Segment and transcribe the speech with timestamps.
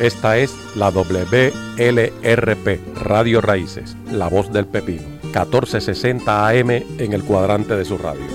[0.00, 7.76] Esta es la WLRP, Radio Raíces, la voz del pepino, 1460 AM en el cuadrante
[7.76, 8.26] de su radio.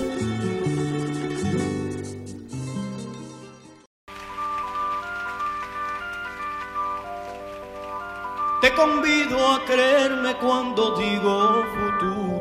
[8.62, 12.40] Te convido a creerme cuando digo futuro.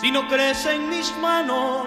[0.00, 1.86] Si no crees en mis manos,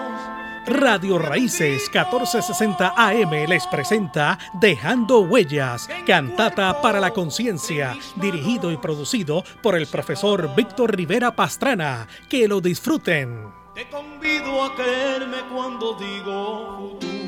[0.66, 9.42] Radio Raíces 1460 AM les presenta Dejando Huellas, cantata para la conciencia, dirigido y producido
[9.60, 12.06] por el profesor Víctor Rivera Pastrana.
[12.28, 13.52] Que lo disfruten.
[13.74, 17.22] Te convido a creerme cuando digo futuro.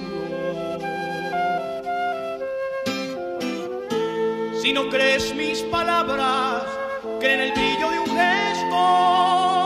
[4.63, 6.63] Si no crees mis palabras,
[7.19, 9.64] cree en el brillo de un gesto.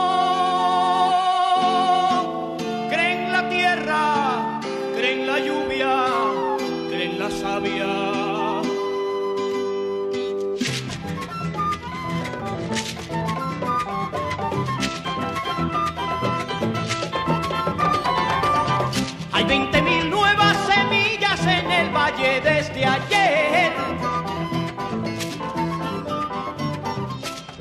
[19.39, 23.71] Hay 20 mil nuevas semillas en el valle desde ayer.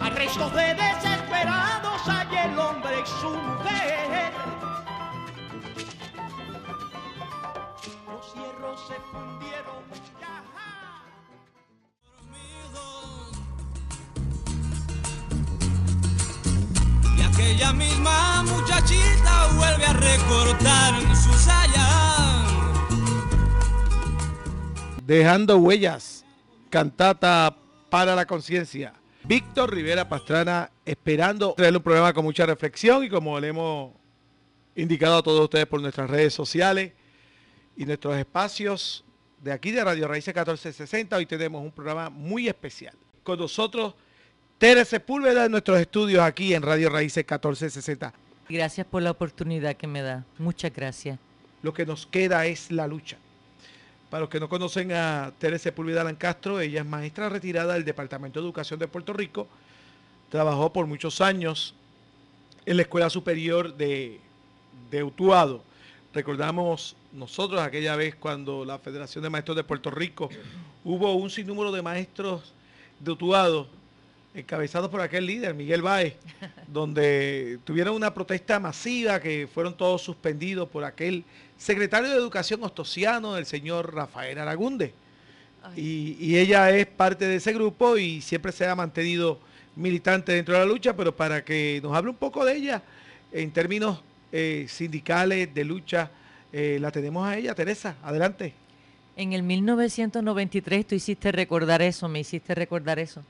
[0.00, 4.32] Hay restos de desesperados, hay el hombre y su mujer.
[8.08, 9.78] Los hierros se fundieron.
[12.34, 13.47] Y
[17.38, 21.86] aquella misma muchachita vuelve a recortar su saya.
[25.04, 26.24] Dejando huellas,
[26.68, 27.56] cantata
[27.88, 28.92] para la conciencia.
[29.22, 33.92] Víctor Rivera Pastrana esperando traerle un programa con mucha reflexión y como le hemos
[34.74, 36.92] indicado a todos ustedes por nuestras redes sociales
[37.76, 39.04] y nuestros espacios
[39.40, 42.96] de aquí de Radio Raíces 1460, hoy tenemos un programa muy especial.
[43.22, 43.94] Con nosotros,
[44.58, 48.12] Tere Sepúlveda en nuestros estudios aquí en Radio Raíces 1460.
[48.48, 50.24] Gracias por la oportunidad que me da.
[50.36, 51.20] Muchas gracias.
[51.62, 53.18] Lo que nos queda es la lucha.
[54.10, 58.40] Para los que no conocen a Tere Sepúlveda Lancastro, ella es maestra retirada del Departamento
[58.40, 59.46] de Educación de Puerto Rico.
[60.28, 61.76] Trabajó por muchos años
[62.66, 64.18] en la Escuela Superior de,
[64.90, 65.62] de Utuado.
[66.12, 70.28] Recordamos nosotros aquella vez cuando la Federación de Maestros de Puerto Rico
[70.82, 72.52] hubo un sinnúmero de maestros
[72.98, 73.77] de Utuado
[74.38, 76.14] encabezados por aquel líder, Miguel Báez,
[76.66, 81.24] donde tuvieron una protesta masiva que fueron todos suspendidos por aquel
[81.56, 84.92] secretario de Educación ostosiano, el señor Rafael Aragunde.
[85.76, 89.38] Y, y ella es parte de ese grupo y siempre se ha mantenido
[89.76, 92.82] militante dentro de la lucha, pero para que nos hable un poco de ella
[93.32, 94.00] en términos
[94.32, 96.10] eh, sindicales, de lucha,
[96.52, 97.54] eh, la tenemos a ella.
[97.54, 98.52] Teresa, adelante.
[99.16, 103.22] En el 1993 tú hiciste recordar eso, me hiciste recordar eso.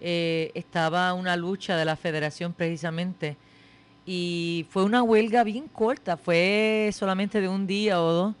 [0.00, 3.36] Eh, estaba una lucha de la federación precisamente
[4.06, 8.34] y fue una huelga bien corta, fue solamente de un día o dos,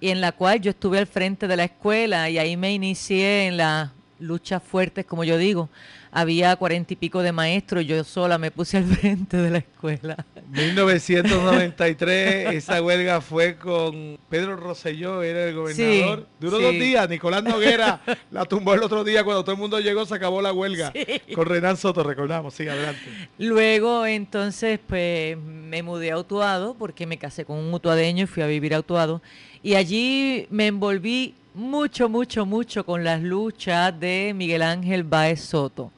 [0.00, 3.46] y en la cual yo estuve al frente de la escuela y ahí me inicié
[3.46, 5.70] en las luchas fuertes, como yo digo.
[6.14, 10.26] Había cuarenta y pico de maestros, yo sola me puse al frente de la escuela.
[10.50, 16.20] 1993, esa huelga fue con Pedro Rosselló, era el gobernador.
[16.20, 16.64] Sí, Duró sí.
[16.64, 20.14] dos días, Nicolás Noguera la tumbó el otro día, cuando todo el mundo llegó se
[20.14, 20.92] acabó la huelga.
[21.34, 23.00] Con Renan Soto, recordamos, sí, adelante.
[23.38, 28.42] Luego, entonces, pues me mudé a Utuado porque me casé con un utuadeño y fui
[28.42, 29.22] a vivir a Utuado.
[29.62, 35.90] Y allí me envolví mucho, mucho, mucho con las luchas de Miguel Ángel Baez Soto,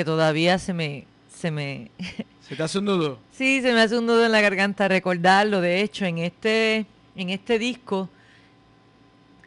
[0.00, 1.90] que todavía se me, se me,
[2.48, 3.18] ¿Se te hace un nudo?
[3.32, 5.60] sí, se me hace un nudo en la garganta recordarlo.
[5.60, 8.08] De hecho, en este, en este disco,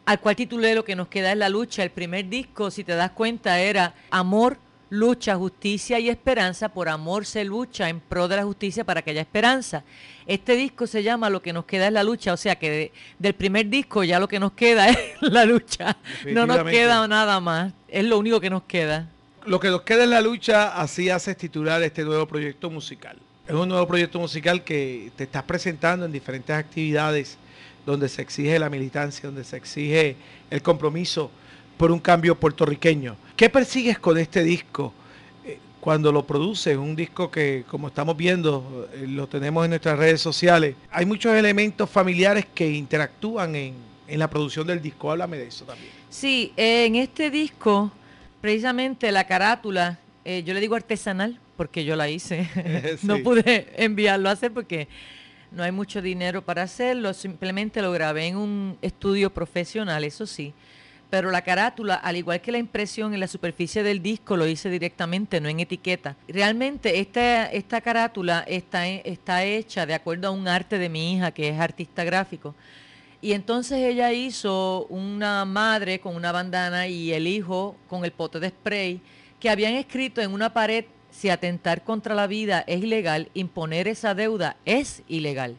[0.06, 2.94] al cual titulé Lo que nos queda es la lucha, el primer disco, si te
[2.94, 4.58] das cuenta, era Amor,
[4.90, 6.68] lucha, justicia y esperanza.
[6.68, 9.82] Por amor se lucha en pro de la justicia para que haya esperanza.
[10.26, 12.92] Este disco se llama Lo que nos queda es la lucha, o sea que de-
[13.18, 15.96] del primer disco ya lo que nos queda es la lucha.
[16.26, 19.08] No nos queda nada más, es lo único que nos queda.
[19.46, 23.18] Lo que nos queda en la lucha, así haces titular este nuevo proyecto musical.
[23.46, 27.36] Es un nuevo proyecto musical que te estás presentando en diferentes actividades
[27.84, 30.16] donde se exige la militancia, donde se exige
[30.50, 31.30] el compromiso
[31.76, 33.16] por un cambio puertorriqueño.
[33.36, 34.94] ¿Qué persigues con este disco
[35.44, 36.78] eh, cuando lo produces?
[36.78, 40.74] Un disco que, como estamos viendo, eh, lo tenemos en nuestras redes sociales.
[40.90, 43.74] Hay muchos elementos familiares que interactúan en,
[44.08, 45.10] en la producción del disco.
[45.10, 45.90] Háblame de eso también.
[46.08, 47.92] Sí, eh, en este disco,
[48.44, 52.46] precisamente la carátula, eh, yo le digo artesanal porque yo la hice.
[53.02, 54.86] no pude enviarlo a hacer porque
[55.50, 60.52] no hay mucho dinero para hacerlo, simplemente lo grabé en un estudio profesional, eso sí.
[61.08, 64.68] Pero la carátula, al igual que la impresión en la superficie del disco, lo hice
[64.68, 66.14] directamente, no en etiqueta.
[66.28, 71.30] Realmente esta, esta carátula está, está hecha de acuerdo a un arte de mi hija,
[71.30, 72.54] que es artista gráfico.
[73.24, 78.38] Y entonces ella hizo una madre con una bandana y el hijo con el pote
[78.38, 79.00] de spray
[79.40, 84.14] que habían escrito en una pared si atentar contra la vida es ilegal, imponer esa
[84.14, 85.56] deuda es ilegal.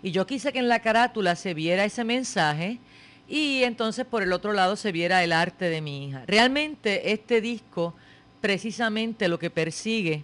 [0.00, 2.78] Y yo quise que en la carátula se viera ese mensaje
[3.26, 6.22] y entonces por el otro lado se viera el arte de mi hija.
[6.24, 7.94] Realmente este disco
[8.40, 10.22] precisamente lo que persigue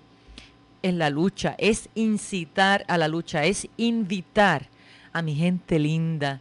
[0.80, 4.68] es la lucha, es incitar a la lucha, es invitar
[5.12, 6.40] a mi gente linda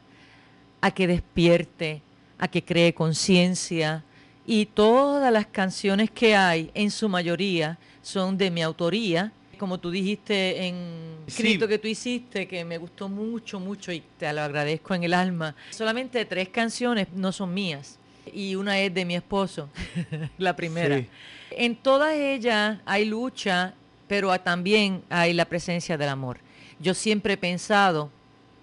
[0.84, 2.02] a que despierte,
[2.38, 4.04] a que cree conciencia
[4.46, 9.32] y todas las canciones que hay en su mayoría son de mi autoría.
[9.58, 10.76] Como tú dijiste en
[11.26, 15.14] escrito que tú hiciste, que me gustó mucho, mucho y te lo agradezco en el
[15.14, 15.56] alma.
[15.70, 17.98] Solamente tres canciones no son mías
[18.34, 19.70] y una es de mi esposo,
[20.38, 21.02] la primera.
[21.50, 23.74] En todas ellas hay lucha,
[24.10, 26.40] pero también hay la presencia del amor.
[26.78, 28.12] Yo siempre he pensado,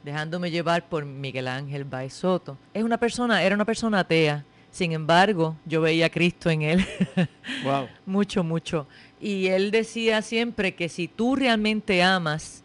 [0.03, 4.45] dejándome llevar por Miguel Ángel Baezoto, es una persona, era una persona atea.
[4.71, 6.87] Sin embargo, yo veía a Cristo en él.
[7.65, 7.89] wow.
[8.07, 8.87] mucho, mucho.
[9.21, 12.63] Y él decía siempre que si tú realmente amas,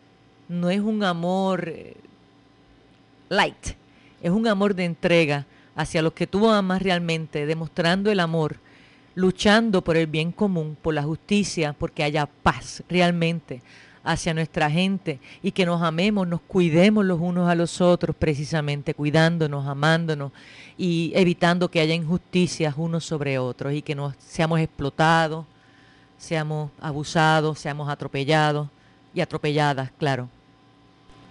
[0.47, 1.97] no es un amor eh,
[3.29, 3.75] light,
[4.21, 5.45] es un amor de entrega
[5.75, 8.57] hacia los que tú amas realmente, demostrando el amor,
[9.15, 13.61] luchando por el bien común, por la justicia, porque haya paz realmente
[14.05, 18.93] hacia nuestra gente y que nos amemos, nos cuidemos los unos a los otros, precisamente
[18.93, 20.31] cuidándonos, amándonos
[20.77, 25.45] y evitando que haya injusticias unos sobre otros y que no seamos explotados,
[26.17, 28.69] seamos abusados, seamos atropellados
[29.13, 30.29] y atropelladas, claro.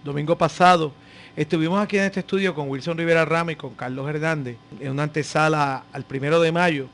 [0.02, 0.92] Domingo pasado
[1.36, 5.04] estuvimos aquí en este estudio con Wilson Rivera Rama y con Carlos Hernández en una
[5.04, 6.88] antesala al primero de mayo,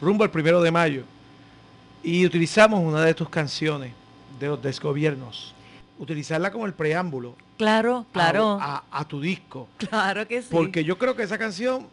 [0.00, 1.02] rumbo al primero de mayo,
[2.02, 3.92] y utilizamos una de tus canciones
[4.38, 5.54] de los desgobiernos,
[5.98, 7.34] utilizarla como el preámbulo.
[7.56, 8.58] Claro, claro.
[8.60, 9.68] a tu disco.
[9.78, 10.48] Claro que sí.
[10.50, 11.86] Porque yo creo que esa canción,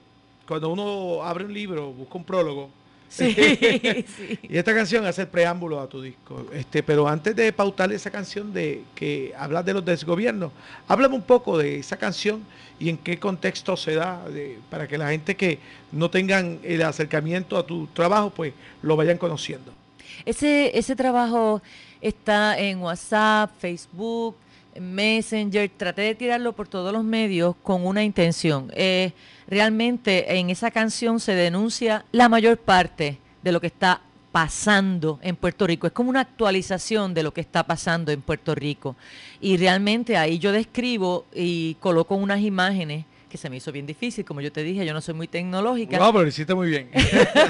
[0.48, 2.70] cuando uno abre un libro, busca un prólogo,
[3.12, 3.36] Sí,
[4.44, 6.48] Y esta canción hace el preámbulo a tu disco.
[6.54, 10.54] Este, pero antes de pautarle esa canción de que hablas de los desgobiernos,
[10.88, 12.46] háblame un poco de esa canción
[12.80, 14.24] y en qué contexto se da
[14.70, 15.60] para que la gente que
[15.92, 19.74] no tengan el acercamiento a tu trabajo, pues lo vayan conociendo.
[20.24, 21.62] Ese, ese trabajo
[22.02, 24.36] está en WhatsApp, Facebook,
[24.80, 28.72] Messenger, traté de tirarlo por todos los medios con una intención.
[28.76, 29.12] Eh,
[29.48, 34.02] realmente en esa canción se denuncia la mayor parte de lo que está
[34.32, 35.88] pasando en Puerto Rico.
[35.88, 38.96] Es como una actualización de lo que está pasando en Puerto Rico.
[39.42, 44.26] Y realmente ahí yo describo y coloco unas imágenes que se me hizo bien difícil,
[44.26, 45.98] como yo te dije, yo no soy muy tecnológica.
[45.98, 46.90] No, pero lo hiciste muy bien.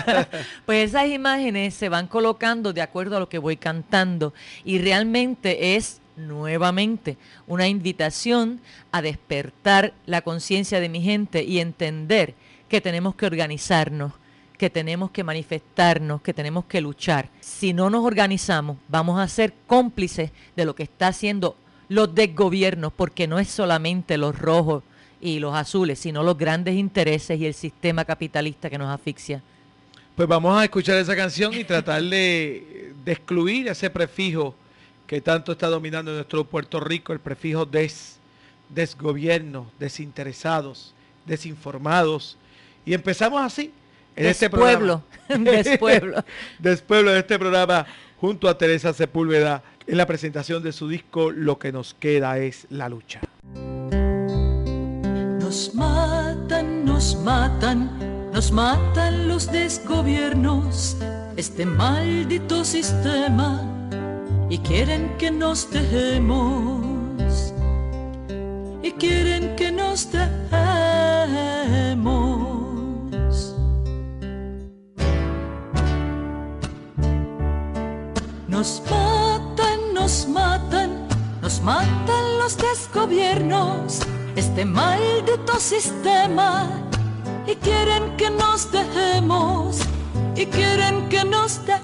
[0.65, 4.33] pues esas imágenes se van colocando de acuerdo a lo que voy cantando
[4.63, 7.17] y realmente es nuevamente
[7.47, 8.61] una invitación
[8.91, 12.35] a despertar la conciencia de mi gente y entender
[12.69, 14.13] que tenemos que organizarnos,
[14.59, 17.29] que tenemos que manifestarnos, que tenemos que luchar.
[17.39, 21.57] Si no nos organizamos, vamos a ser cómplices de lo que está haciendo
[21.89, 24.83] los desgobiernos, porque no es solamente los rojos
[25.21, 29.41] y los azules, sino los grandes intereses y el sistema capitalista que nos asfixia.
[30.15, 34.55] Pues vamos a escuchar esa canción y tratar de, de excluir ese prefijo
[35.07, 38.17] que tanto está dominando nuestro Puerto Rico, el prefijo des,
[38.69, 40.93] desgobierno, desinteresados,
[41.25, 42.37] desinformados.
[42.85, 43.71] Y empezamos así
[44.15, 45.03] en este programa.
[45.37, 46.23] Despueblo.
[46.59, 47.85] Despueblo de este programa
[48.19, 52.67] junto a Teresa Sepúlveda en la presentación de su disco Lo que nos queda es
[52.69, 53.19] la lucha.
[55.51, 57.89] Nos matan, nos matan,
[58.31, 60.95] nos matan los desgobiernos,
[61.35, 63.59] este maldito sistema
[64.49, 67.53] y quieren que nos dejemos
[68.81, 70.31] y quieren que nos dejemos.
[78.47, 81.09] Nos matan, nos matan,
[81.41, 83.99] nos matan los desgobiernos,
[84.35, 86.69] este maldito sistema
[87.47, 89.79] y quieren que nos dejemos
[90.35, 91.81] y quieren que nos dejemos.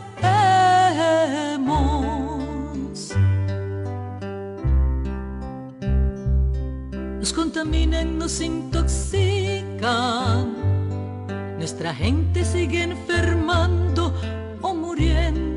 [7.19, 9.77] nos contaminan, nos intoxican.
[11.57, 14.13] Nuestra gente sigue enfermando
[14.61, 15.47] o muriendo.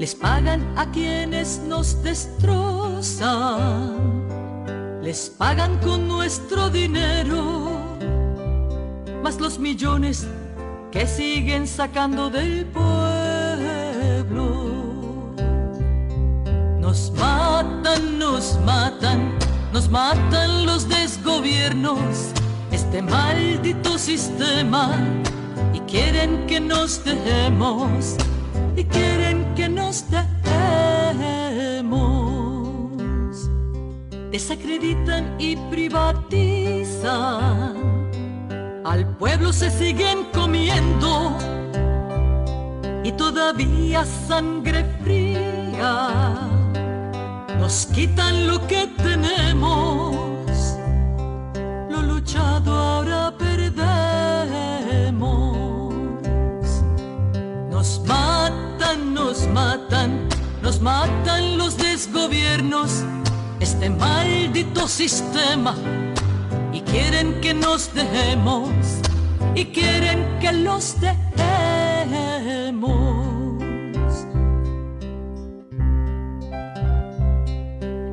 [0.00, 3.34] les pagan a quienes nos destrozan,
[5.02, 7.80] les pagan con nuestro dinero,
[9.22, 10.26] más los millones
[10.90, 12.90] que siguen sacando del pueblo.
[16.78, 19.32] Nos matan, nos matan,
[19.72, 22.32] nos matan los desgobiernos,
[22.70, 24.98] este maldito sistema,
[25.72, 28.16] y quieren que nos dejemos,
[28.76, 30.39] y quieren que nos dejemos.
[34.30, 37.10] Desacreditan y privatizan,
[38.84, 41.36] al pueblo se siguen comiendo,
[43.02, 46.48] y todavía sangre fría.
[47.58, 50.76] Nos quitan lo que tenemos,
[51.90, 53.80] lo luchado ahora perdemos.
[57.68, 60.28] Nos matan, nos matan,
[60.62, 63.02] nos matan los desgobiernos,
[63.80, 65.74] este maldito sistema,
[66.70, 68.68] y quieren que nos dejemos,
[69.54, 71.16] y quieren que los dejemos.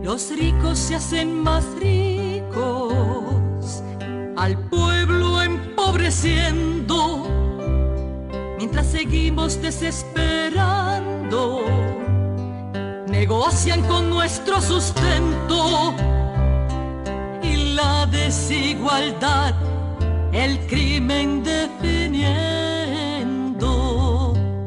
[0.04, 3.84] Los ricos se hacen más ricos,
[4.38, 7.28] al pueblo empobreciendo,
[8.58, 12.07] mientras seguimos desesperando.
[13.20, 15.94] Negocian con nuestro sustento
[17.42, 19.54] y la desigualdad,
[20.32, 22.04] el crimen definiendo.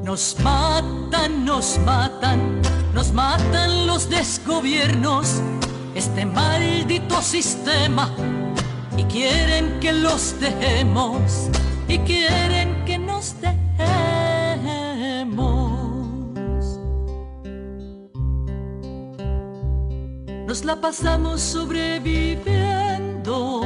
[0.05, 2.61] Nos matan, nos matan
[2.95, 5.41] nos matan los desgobiernos,
[5.95, 8.11] este maldito sistema,
[8.97, 11.49] y quieren que los dejemos,
[11.87, 13.60] y quieren que nos dejemos.
[20.61, 23.63] Nos la pasamos sobreviviendo,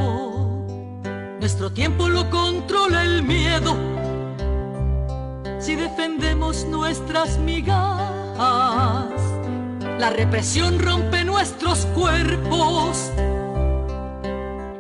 [1.40, 3.76] nuestro tiempo lo controla el miedo,
[5.58, 9.10] si defendemos nuestras migas
[9.98, 13.10] la represión rompe nuestros cuerpos.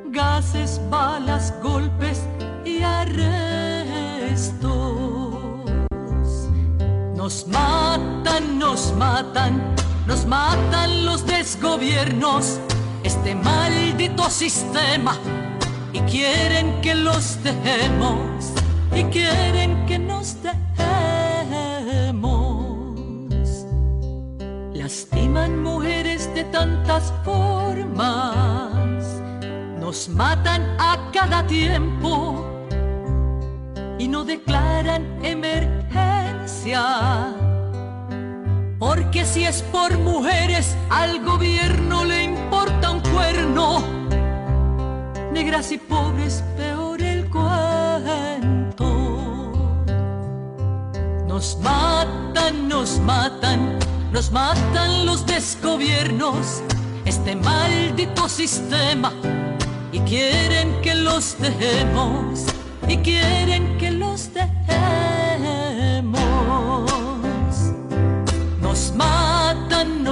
[0.06, 2.22] Gases, balas, golpes
[2.64, 4.54] y arrestos.
[7.16, 9.60] Nos matan, nos matan,
[10.06, 12.60] nos matan los desgobiernos.
[13.02, 15.18] Este maldito sistema.
[15.92, 18.52] Y quieren que los dejemos.
[18.94, 20.64] Y quieren que nos dejemos
[24.84, 29.02] lastiman mujeres de tantas formas,
[29.80, 32.44] nos matan a cada tiempo
[33.98, 36.84] y no declaran emergencia.
[38.78, 43.82] Porque si es por mujeres, al gobierno le importa un cuerno.
[45.32, 48.82] Negras y pobres, peor el cuento.
[51.26, 53.78] Nos matan, nos matan
[54.14, 56.62] nos matan los desgobiernos,
[57.04, 59.12] este maldito sistema,
[59.90, 62.44] y quieren que los dejemos,
[62.86, 64.63] y quieren que los dejemos.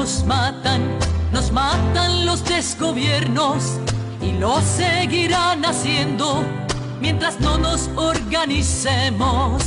[0.02, 0.82] Nos matan,
[1.30, 3.78] nos matan los desgobiernos,
[4.20, 6.42] y lo seguirán haciendo
[7.00, 9.62] mientras no nos organicemos,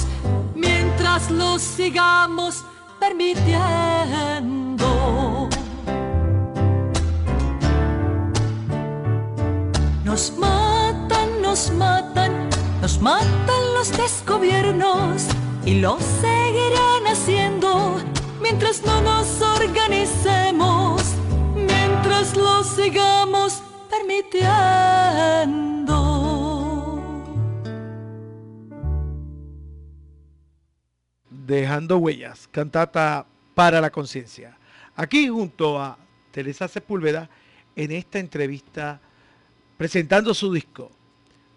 [0.53, 2.65] mientras los sigamos
[2.99, 3.47] permitiendo.
[10.03, 12.49] Nos matan, nos matan,
[12.81, 15.27] nos matan los desgobiernos
[15.65, 16.94] y lo seguirán
[18.45, 21.01] mientras no nos organicemos,
[21.55, 24.45] mientras lo sigamos permitiendo.
[31.27, 33.25] Dejando Huellas, cantata
[33.55, 34.55] para la conciencia.
[34.95, 35.97] Aquí junto a
[36.31, 37.27] Teresa Sepúlveda
[37.75, 38.99] en esta entrevista
[39.75, 40.91] presentando su disco.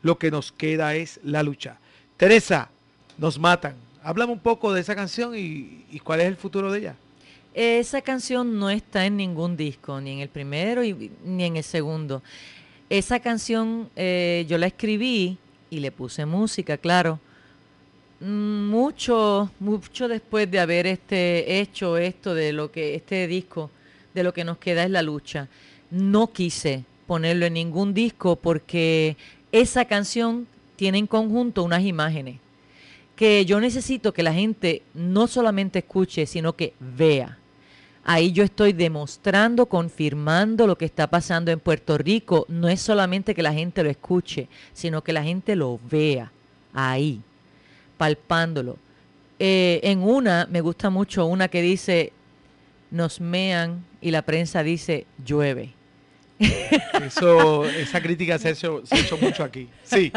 [0.01, 1.77] Lo que nos queda es la lucha.
[2.17, 2.71] Teresa,
[3.19, 3.88] nos matan.
[4.03, 6.97] Háblame un poco de esa canción y, cuál es el futuro de ella.
[7.55, 12.23] Esa canción no está en ningún disco, ni en el primero ni en el segundo.
[12.89, 15.39] Esa canción eh, yo la escribí
[15.71, 17.19] y le puse música, claro,
[18.21, 23.71] mucho, mucho después de haber este, hecho esto de lo que, este disco,
[24.15, 25.49] de lo que nos queda es la lucha.
[25.91, 29.17] No quise ponerlo en ningún disco porque
[29.53, 32.39] esa canción tiene en conjunto unas imágenes
[33.19, 37.37] que yo necesito que la gente no solamente escuche, sino que vea.
[38.05, 42.47] Ahí yo estoy demostrando, confirmando lo que está pasando en Puerto Rico.
[42.49, 46.31] No es solamente que la gente lo escuche, sino que la gente lo vea
[46.73, 47.21] ahí,
[47.97, 48.77] palpándolo.
[49.41, 52.13] Eh, en una, me gusta mucho una que dice,
[52.93, 55.73] nos mean y la prensa dice, llueve.
[56.39, 59.69] Eso, esa crítica se ha, hecho, se ha hecho mucho aquí.
[59.83, 60.13] Sí.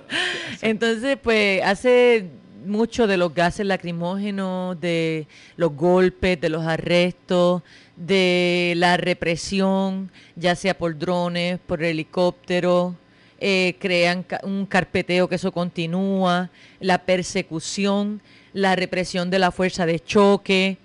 [0.62, 2.28] Entonces, pues hace
[2.66, 7.62] mucho de los gases lacrimógenos, de los golpes, de los arrestos,
[7.96, 12.96] de la represión, ya sea por drones, por helicóptero,
[13.38, 18.20] eh, crean un carpeteo que eso continúa, la persecución,
[18.52, 20.78] la represión de la fuerza de choque.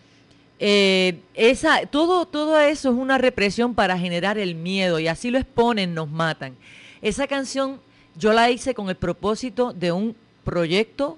[0.59, 5.37] Eh, esa, todo, todo eso es una represión para generar el miedo y así lo
[5.37, 6.55] exponen, nos matan.
[7.01, 7.79] Esa canción
[8.15, 11.17] yo la hice con el propósito de un proyecto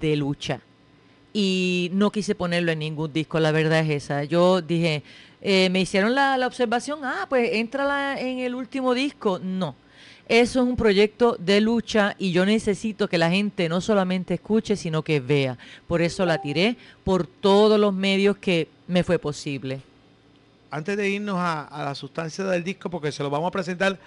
[0.00, 0.60] de lucha
[1.32, 4.24] y no quise ponerlo en ningún disco, la verdad es esa.
[4.24, 5.02] Yo dije,
[5.40, 9.40] eh, me hicieron la, la observación, ah, pues entra en el último disco.
[9.42, 9.74] No,
[10.28, 14.76] eso es un proyecto de lucha y yo necesito que la gente no solamente escuche,
[14.76, 15.56] sino que vea.
[15.86, 19.80] Por eso la tiré por todos los medios que me fue posible.
[20.70, 23.98] Antes de irnos a, a la sustancia del disco, porque se lo vamos a presentar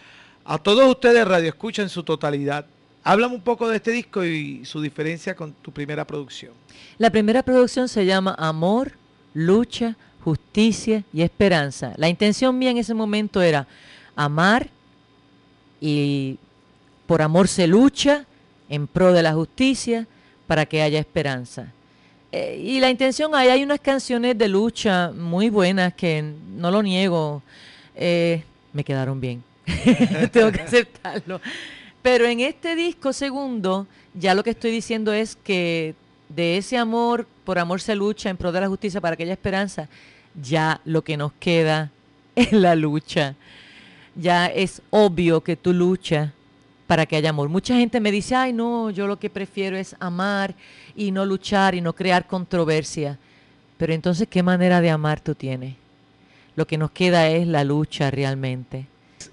[0.46, 2.66] a todos ustedes, Radio Escucha en su totalidad.
[3.04, 6.54] Háblame un poco de este disco y su diferencia con tu primera producción.
[7.00, 8.92] La primera producción se llama Amor,
[9.34, 11.94] Lucha, Justicia y Esperanza.
[11.98, 13.68] La intención mía en ese momento era
[14.16, 14.70] amar
[15.81, 16.38] y
[17.07, 18.25] por amor se lucha
[18.69, 20.07] en pro de la justicia
[20.47, 21.73] para que haya esperanza.
[22.31, 26.23] Eh, y la intención, ahí hay unas canciones de lucha muy buenas que
[26.55, 27.41] no lo niego,
[27.95, 29.43] eh, me quedaron bien.
[30.31, 31.41] Tengo que aceptarlo.
[32.01, 35.93] Pero en este disco segundo, ya lo que estoy diciendo es que
[36.29, 39.33] de ese amor, por amor se lucha en pro de la justicia para que haya
[39.33, 39.89] esperanza,
[40.41, 41.91] ya lo que nos queda
[42.35, 43.35] es la lucha.
[44.15, 46.32] Ya es obvio que tú luchas
[46.88, 47.48] para que haya amor.
[47.50, 50.53] Mucha gente me dice, ay no, yo lo que prefiero es amar
[50.96, 53.18] y no luchar y no crear controversia.
[53.77, 55.75] Pero entonces, ¿qué manera de amar tú tienes?
[56.55, 58.85] Lo que nos queda es la lucha realmente.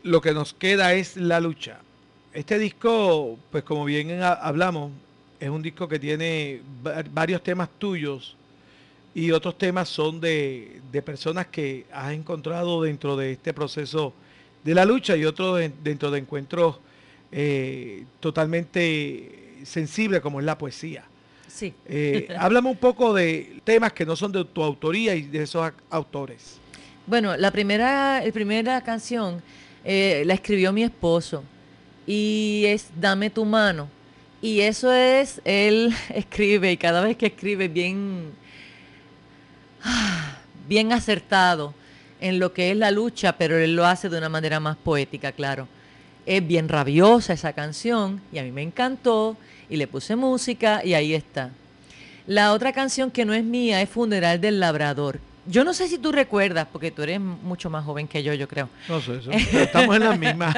[0.05, 1.81] Lo que nos queda es la lucha.
[2.33, 4.93] Este disco, pues como bien ha- hablamos,
[5.41, 8.37] es un disco que tiene va- varios temas tuyos
[9.15, 14.15] y otros temas son de, de personas que has encontrado dentro de este proceso
[14.65, 16.79] de la lucha y otros de- dentro de encuentros
[17.33, 21.05] eh, totalmente sensibles como es la poesía.
[21.47, 21.75] Sí.
[21.87, 25.71] Eh, háblame un poco de temas que no son de tu autoría y de esos
[25.91, 26.59] autores.
[27.07, 29.43] Bueno, la primera, la primera canción
[29.85, 31.43] eh, la escribió mi esposo
[32.07, 33.89] y es Dame tu mano.
[34.41, 38.31] Y eso es, él escribe y cada vez que escribe bien,
[40.69, 41.75] bien acertado
[42.21, 45.33] en lo que es la lucha, pero él lo hace de una manera más poética,
[45.33, 45.69] claro.
[46.27, 49.37] Es bien rabiosa esa canción y a mí me encantó
[49.69, 51.51] y le puse música y ahí está.
[52.27, 55.21] La otra canción que no es mía es Funeral del Labrador.
[55.47, 58.47] Yo no sé si tú recuerdas, porque tú eres mucho más joven que yo, yo
[58.47, 58.69] creo.
[58.87, 60.55] No sé, eso, estamos en las mismas.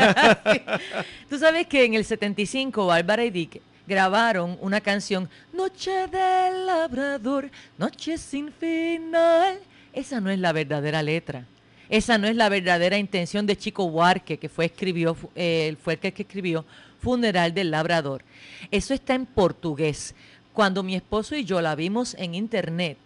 [1.29, 7.51] Tú sabes que en el 75 Bárbara y Dick grabaron una canción, Noche del Labrador,
[7.79, 9.61] Noche sin final.
[9.93, 11.47] Esa no es la verdadera letra.
[11.89, 15.99] Esa no es la verdadera intención de Chico Huarque, que fue, escribió, eh, fue el
[15.99, 16.65] que escribió
[17.01, 18.23] Funeral del Labrador.
[18.71, 20.15] Eso está en portugués.
[20.53, 22.97] Cuando mi esposo y yo la vimos en internet,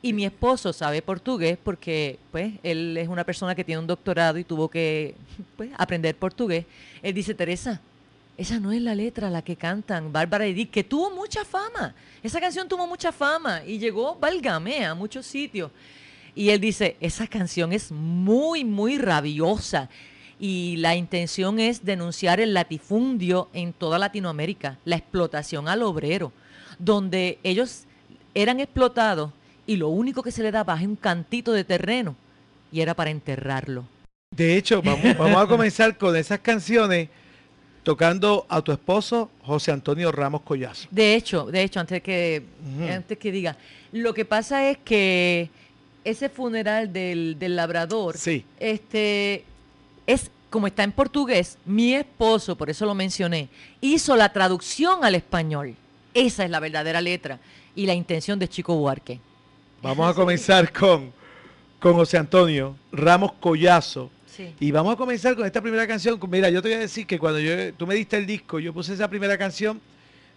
[0.00, 4.38] y mi esposo sabe portugués porque pues él es una persona que tiene un doctorado
[4.38, 5.14] y tuvo que
[5.56, 6.66] pues, aprender portugués.
[7.02, 7.80] Él dice, Teresa,
[8.38, 11.92] esa no es la letra la que cantan Bárbara Dick, que tuvo mucha fama.
[12.22, 15.72] Esa canción tuvo mucha fama y llegó, válgame, a muchos sitios.
[16.36, 19.90] Y él dice, esa canción es muy, muy rabiosa.
[20.38, 26.32] Y la intención es denunciar el latifundio en toda Latinoamérica, la explotación al obrero,
[26.78, 27.86] donde ellos
[28.34, 29.32] eran explotados
[29.66, 32.14] y lo único que se le daba es un cantito de terreno
[32.70, 33.84] y era para enterrarlo.
[34.30, 37.08] De hecho, vamos a comenzar con esas canciones
[37.88, 40.86] tocando a tu esposo José Antonio Ramos Collazo.
[40.90, 42.42] De hecho, de hecho, antes que,
[42.92, 43.56] antes que diga,
[43.92, 45.48] lo que pasa es que
[46.04, 48.44] ese funeral del, del labrador, Sí.
[48.60, 49.42] este,
[50.06, 53.48] es como está en portugués, mi esposo, por eso lo mencioné,
[53.80, 55.74] hizo la traducción al español.
[56.12, 57.38] Esa es la verdadera letra
[57.74, 59.18] y la intención de Chico Buarque.
[59.80, 61.10] Vamos a comenzar con,
[61.80, 64.10] con José Antonio Ramos Collazo.
[64.60, 66.18] Y vamos a comenzar con esta primera canción.
[66.28, 68.72] Mira, yo te voy a decir que cuando yo, tú me diste el disco, yo
[68.72, 69.80] puse esa primera canción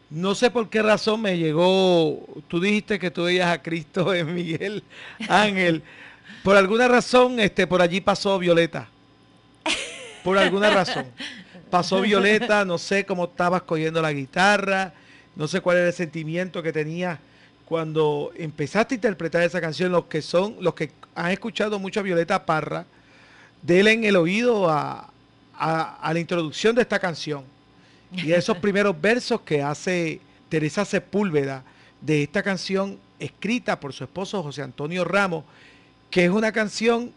[0.09, 4.33] No sé por qué razón me llegó, tú dijiste que tú veías a Cristo en
[4.33, 4.83] Miguel
[5.29, 5.83] Ángel.
[6.43, 8.89] Por alguna razón, este, por allí pasó Violeta.
[10.23, 11.05] Por alguna razón.
[11.69, 14.93] Pasó Violeta, no sé cómo estabas cogiendo la guitarra,
[15.35, 17.17] no sé cuál era el sentimiento que tenías
[17.65, 19.91] cuando empezaste a interpretar esa canción.
[19.91, 22.85] Los que son, los que han escuchado mucho a Violeta Parra,
[23.62, 25.10] denle en el oído a,
[25.58, 27.43] a la introducción de esta canción
[28.12, 30.19] y esos primeros versos que hace
[30.50, 31.63] Teresa Sepúlveda
[32.02, 35.45] de esta canción escrita por su esposo José Antonio Ramos,
[36.10, 37.12] que es una canción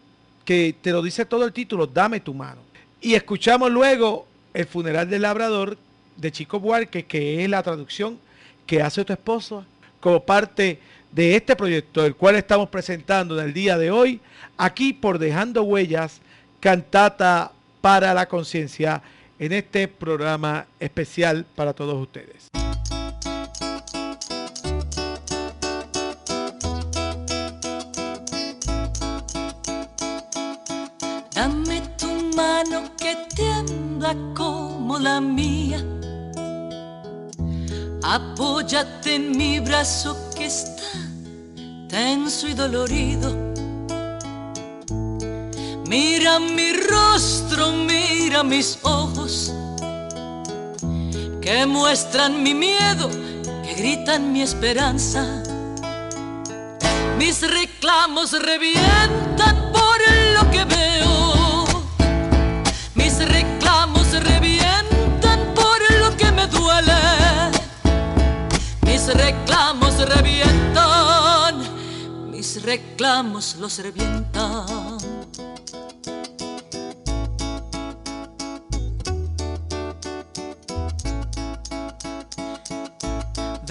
[0.45, 2.61] que te lo dice todo el título, Dame tu mano.
[3.01, 5.77] Y escuchamos luego El funeral del labrador
[6.15, 8.19] de Chico Buarque, que es la traducción
[8.65, 9.65] que hace tu esposo
[9.99, 10.79] como parte
[11.11, 14.21] de este proyecto, el cual estamos presentando en el día de hoy,
[14.57, 16.21] aquí por Dejando Huellas,
[16.65, 18.99] cantata para la conciencia
[19.37, 22.47] en este programa especial para todos ustedes.
[31.35, 35.85] Dame tu mano que tiembla como la mía.
[38.01, 40.81] Apóyate en mi brazo que está
[41.89, 43.44] tenso y dolorido.
[45.87, 49.53] Mira mi rostro, mira mis ojos,
[51.41, 53.09] que muestran mi miedo,
[53.63, 55.43] que gritan mi esperanza.
[57.19, 59.99] Mis reclamos revientan por
[60.33, 61.65] lo que veo.
[62.95, 66.93] Mis reclamos revientan por lo que me duele.
[68.81, 71.63] Mis reclamos revientan.
[72.31, 74.84] Mis reclamos los revientan.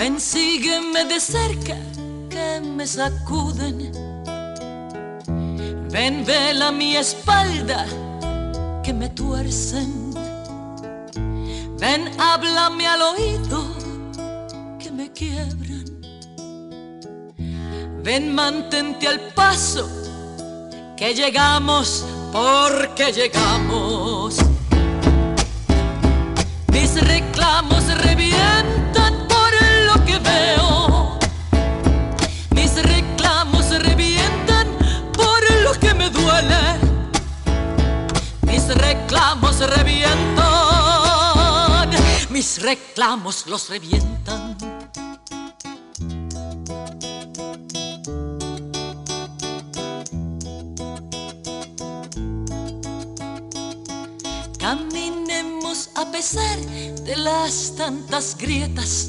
[0.05, 1.77] Ven, sígueme de cerca,
[2.29, 3.90] que me sacuden.
[5.90, 7.87] Ven, vela mi espalda,
[8.83, 10.12] que me tuercen.
[11.81, 13.64] Ven, háblame al oído,
[14.79, 15.87] que me quiebran.
[18.03, 19.88] Ven, mantente al paso,
[20.99, 24.37] que llegamos porque llegamos.
[26.71, 28.74] Mis reclamos revientan
[39.33, 40.37] reclamos.
[42.31, 44.57] Mis reclamos los revientan.
[54.59, 59.09] Caminemos a pesar de las tantas grietas.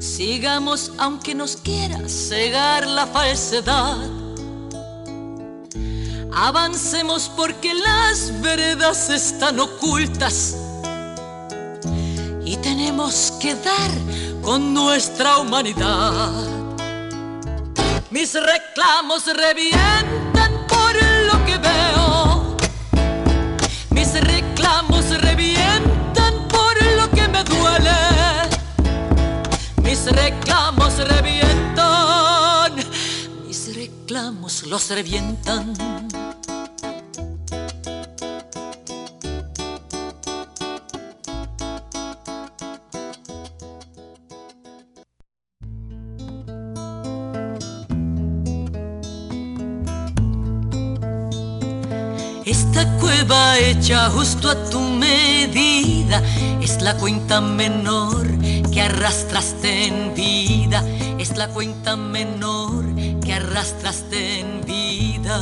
[0.00, 4.25] Sigamos aunque nos quiera cegar la falsedad.
[6.38, 10.54] Avancemos porque las veredas están ocultas.
[12.44, 13.90] Y tenemos que dar
[14.42, 16.30] con nuestra humanidad.
[18.10, 20.94] Mis reclamos revientan por
[21.24, 22.56] lo que veo.
[23.92, 27.90] Mis reclamos revientan por lo que me duele.
[29.82, 31.15] Mis reclamos revientan.
[34.46, 35.74] Los revientan.
[52.44, 56.22] Esta cueva hecha justo a tu medida
[56.62, 58.28] es la cuenta menor
[58.70, 60.84] que arrastraste en vida.
[61.18, 62.85] Es la cuenta menor
[63.56, 65.38] arrastraste en vida.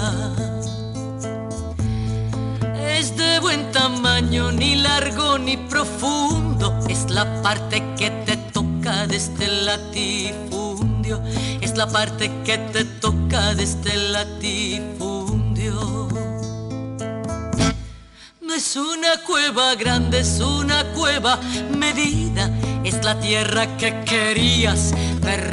[2.97, 6.79] Es de buen tamaño, ni largo ni profundo.
[6.89, 11.21] Es la parte que te toca de este latifundio.
[11.61, 15.75] Es la parte que te toca de este latifundio.
[18.41, 21.41] No es una cueva grande, es una cueva
[21.77, 22.49] medida.
[22.85, 25.53] Es la tierra que querías ver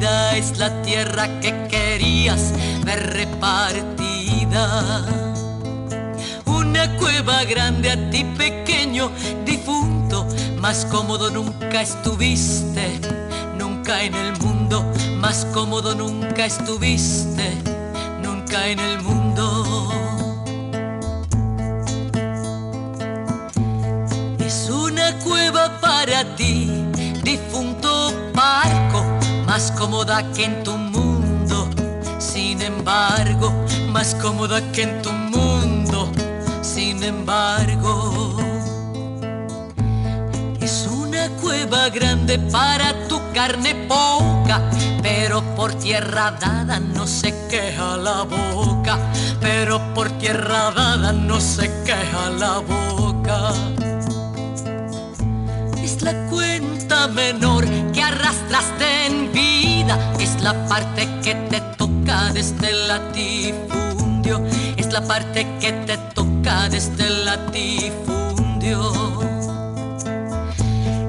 [0.00, 2.52] Es la tierra que querías
[2.84, 5.04] ver repartida.
[6.46, 9.10] Una cueva grande a ti pequeño,
[9.44, 10.24] difunto,
[10.60, 13.00] más cómodo nunca estuviste,
[13.58, 14.84] nunca en el mundo,
[15.16, 17.50] más cómodo nunca estuviste,
[18.22, 19.90] nunca en el mundo.
[24.38, 26.22] Es una cueva para
[29.76, 31.68] cómoda que en tu mundo.
[32.18, 33.52] Sin embargo,
[33.90, 36.12] más cómoda que en tu mundo.
[36.62, 38.36] Sin embargo,
[40.60, 44.62] es una cueva grande para tu carne poca,
[45.02, 48.96] pero por tierra dada no se queja la boca,
[49.40, 53.52] pero por tierra dada no se queja la boca
[55.88, 57.64] es la cuenta menor
[58.02, 64.44] arrastraste en vida, es la parte que te toca desde el latifundio,
[64.76, 68.92] es la parte que te toca desde el latifundio.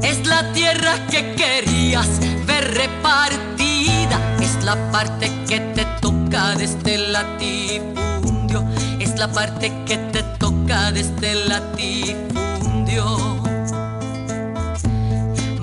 [0.02, 2.08] Es la tierra que querías
[2.46, 8.66] ver repartida, es la parte que te toca desde el latifundio,
[9.00, 13.49] es la parte que te toca desde el latifundio.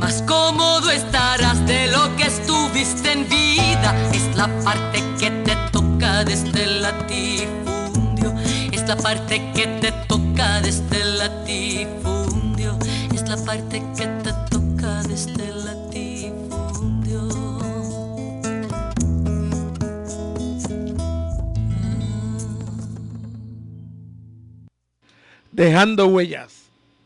[0.06, 3.92] Más cómodo estarás de lo que estuviste en vida.
[4.14, 8.32] Es la parte que te toca desde el latifundio.
[8.70, 12.78] Es la parte que te toca desde el latifundio.
[13.12, 17.28] Es la parte que te toca desde el latifundio.
[25.50, 26.52] Dejando huellas.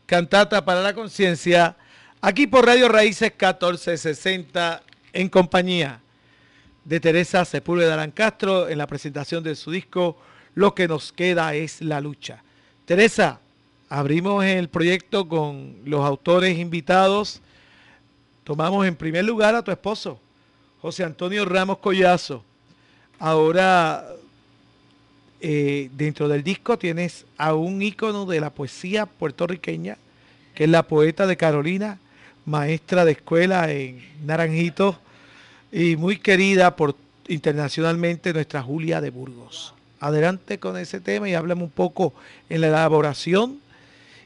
[0.05, 1.75] Cantata para la conciencia.
[2.23, 6.01] Aquí por Radio Raíces 1460 en compañía
[6.85, 10.17] de Teresa Sepúlveda Arancastro en la presentación de su disco
[10.53, 12.43] Lo que nos queda es la lucha.
[12.85, 13.39] Teresa,
[13.89, 17.41] abrimos el proyecto con los autores invitados.
[18.43, 20.19] Tomamos en primer lugar a tu esposo,
[20.79, 22.43] José Antonio Ramos Collazo.
[23.17, 24.05] Ahora,
[25.39, 29.97] eh, dentro del disco tienes a un ícono de la poesía puertorriqueña,
[30.53, 31.97] que es la poeta de Carolina,
[32.45, 34.97] maestra de escuela en Naranjito
[35.71, 36.95] y muy querida por
[37.27, 39.73] internacionalmente nuestra Julia de Burgos.
[39.99, 42.13] Adelante con ese tema y háblame un poco
[42.49, 43.59] en la elaboración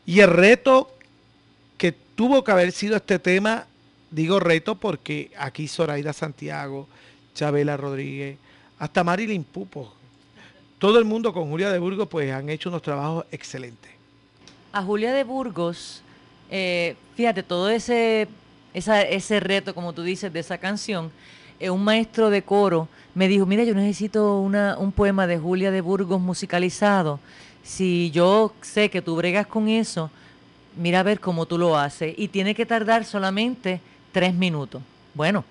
[0.06, 0.91] y el reto
[1.78, 3.67] que tuvo que haber sido este tema,
[4.12, 6.88] digo reto porque aquí Zoraida Santiago,
[7.34, 8.38] Chabela Rodríguez,
[8.80, 9.93] hasta Marilyn Pupo,
[10.80, 13.91] todo el mundo con Julia de Burgos pues han hecho unos trabajos excelentes.
[14.71, 16.01] A Julia de Burgos,
[16.49, 18.27] eh, fíjate, todo ese,
[18.73, 21.12] ese reto, como tú dices, de esa canción,
[21.60, 25.71] eh, un maestro de coro me dijo, mira, yo necesito una, un poema de Julia
[25.71, 27.19] de Burgos musicalizado.
[27.63, 30.12] Si yo sé que tú bregas con eso,
[30.75, 32.13] mira a ver cómo tú lo haces.
[32.17, 33.79] Y tiene que tardar solamente
[34.12, 34.81] tres minutos.
[35.13, 35.45] Bueno,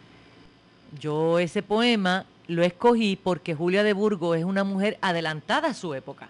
[1.01, 5.95] yo ese poema lo escogí porque Julia de Burgos es una mujer adelantada a su
[5.95, 6.29] época.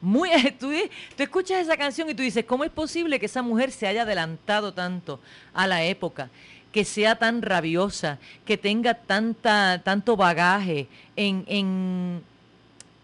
[0.00, 0.30] Muy,
[0.60, 0.70] tú,
[1.16, 4.02] tú escuchas esa canción y tú dices, ¿cómo es posible que esa mujer se haya
[4.02, 5.20] adelantado tanto
[5.54, 6.30] a la época?
[6.72, 12.22] Que sea tan rabiosa, que tenga tanta, tanto bagaje en, en,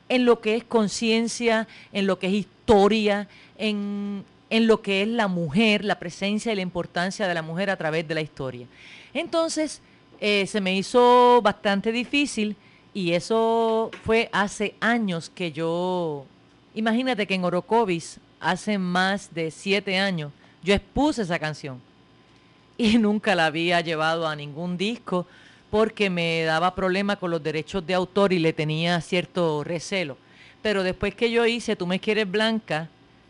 [0.09, 5.09] en lo que es conciencia, en lo que es historia, en, en lo que es
[5.09, 8.67] la mujer, la presencia y la importancia de la mujer a través de la historia.
[9.15, 9.81] Entonces,
[10.21, 12.55] eh, se me hizo bastante difícil
[12.93, 16.27] y eso fue hace años que yo,
[16.75, 20.33] imagínate que en Orocovis, hace más de siete años,
[20.63, 21.81] yo expuse esa canción
[22.77, 25.27] y nunca la había llevado a ningún disco
[25.71, 30.19] porque me daba problema con los derechos de autor y le tenía cierto recelo.
[30.61, 32.89] Pero después que yo hice Tú me quieres blanca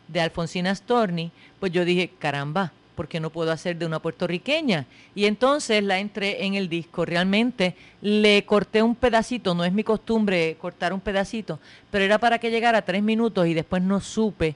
[0.09, 4.87] de Alfonsina Storni, pues yo dije, caramba, ¿por qué no puedo hacer de una puertorriqueña?
[5.15, 7.05] Y entonces la entré en el disco.
[7.05, 11.59] Realmente le corté un pedacito, no es mi costumbre cortar un pedacito,
[11.91, 14.55] pero era para que llegara tres minutos y después no supe,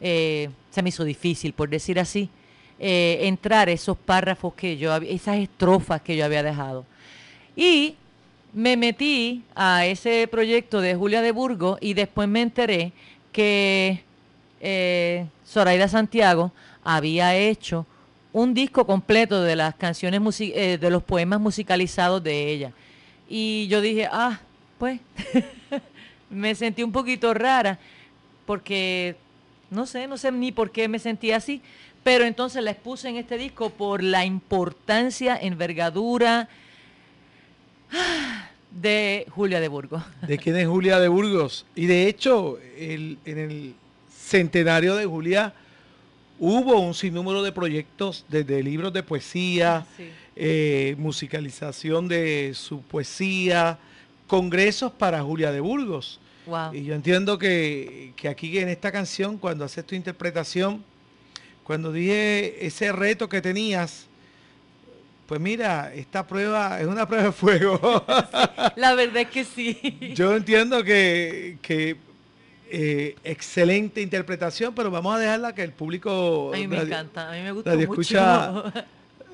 [0.00, 2.28] eh, se me hizo difícil, por decir así,
[2.78, 6.84] eh, entrar esos párrafos que yo había, esas estrofas que yo había dejado.
[7.54, 7.96] Y
[8.52, 12.92] me metí a ese proyecto de Julia de Burgos y después me enteré
[13.32, 14.02] que
[14.60, 16.52] eh, Zoraida Santiago
[16.86, 17.84] había hecho
[18.32, 22.72] un disco completo de las canciones, eh, de los poemas musicalizados de ella.
[23.28, 24.38] Y yo dije, ah,
[24.78, 25.00] pues,
[26.30, 27.78] me sentí un poquito rara
[28.46, 29.16] porque
[29.70, 31.60] no sé, no sé ni por qué me sentí así,
[32.04, 36.48] pero entonces la expuse en este disco por la importancia, envergadura
[38.70, 40.02] de Julia de Burgos.
[40.26, 41.66] de quién es Julia de Burgos.
[41.74, 43.74] Y de hecho, el- en el
[44.14, 45.54] centenario de Julia
[46.38, 50.10] hubo un sinnúmero de proyectos, desde libros de poesía, Sí.
[50.36, 53.78] eh, musicalización de su poesía,
[54.26, 56.20] congresos para Julia de Burgos.
[56.46, 56.74] Wow.
[56.74, 60.84] Y yo entiendo que, que aquí en esta canción, cuando haces tu interpretación,
[61.64, 64.06] cuando dije ese reto que tenías,
[65.26, 67.80] Pues mira, esta prueba es una prueba de fuego.
[68.76, 70.14] La verdad es que sí.
[70.14, 71.96] Yo entiendo que, que
[72.70, 77.28] eh, excelente interpretación, pero vamos a dejarla que el público A mí me radio- encanta,
[77.30, 78.72] a mí me gusta radio mucho escucha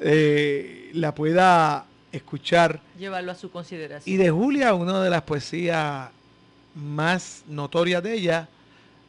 [0.00, 2.80] eh, la pueda escuchar.
[2.98, 4.12] llevarlo a su consideración.
[4.14, 6.10] Y de Julia, una de las poesías
[6.74, 8.48] más notorias de ella,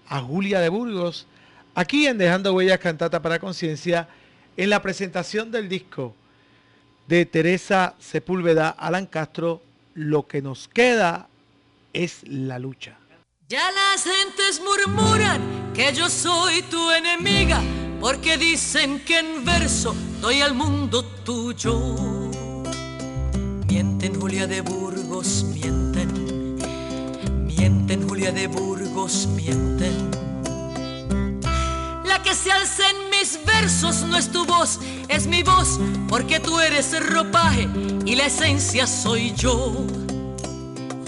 [0.08, 1.28] a Julia de Burgos,
[1.76, 4.08] aquí en Dejando Huellas Cantata para Conciencia,
[4.56, 6.14] en la presentación del disco
[7.08, 9.62] de Teresa Sepúlveda, Alan Castro,
[9.96, 11.28] lo que nos queda
[11.94, 12.98] es la lucha.
[13.50, 17.62] Ya las gentes murmuran que yo soy tu enemiga,
[18.00, 21.78] porque dicen que en verso doy al mundo tuyo.
[23.68, 26.58] Mienten Julia de Burgos, mienten.
[27.46, 30.10] Mienten Julia de Burgos, mienten.
[32.06, 34.80] La que se alza en mis versos no es tu voz,
[35.10, 37.68] es mi voz, porque tú eres el ropaje
[38.06, 39.86] y la esencia soy yo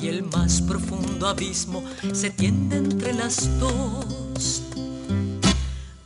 [0.05, 4.61] y el más profundo abismo se tiende entre las dos.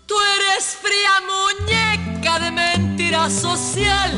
[0.05, 4.11] Tú eres fría muñeca de mentira social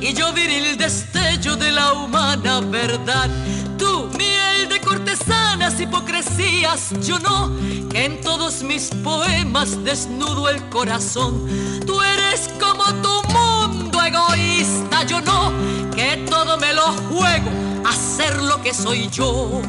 [0.00, 3.28] y yo viril destello de la humana verdad.
[3.76, 7.52] Tú miel de cortesanas, hipocresías, yo no,
[7.90, 11.46] que en todos mis poemas desnudo el corazón.
[11.84, 15.52] Tú eres como tu mundo egoísta, yo no,
[15.94, 17.50] que todo me lo juego
[17.84, 19.62] a ser lo que soy yo.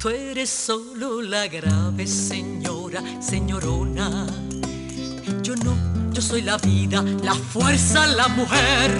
[0.00, 4.26] Tú eres solo la grave señora, señorona.
[5.42, 5.76] Yo no,
[6.10, 8.90] yo soy la vida, la fuerza, la mujer.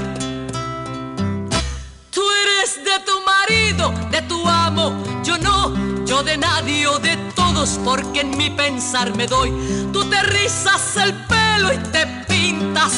[2.10, 7.16] Tú eres de tu marido, de tu amo, yo no, yo de nadie o de
[7.34, 9.52] todos, porque en mi pensar me doy.
[9.92, 12.19] Tú te rizas el pelo y te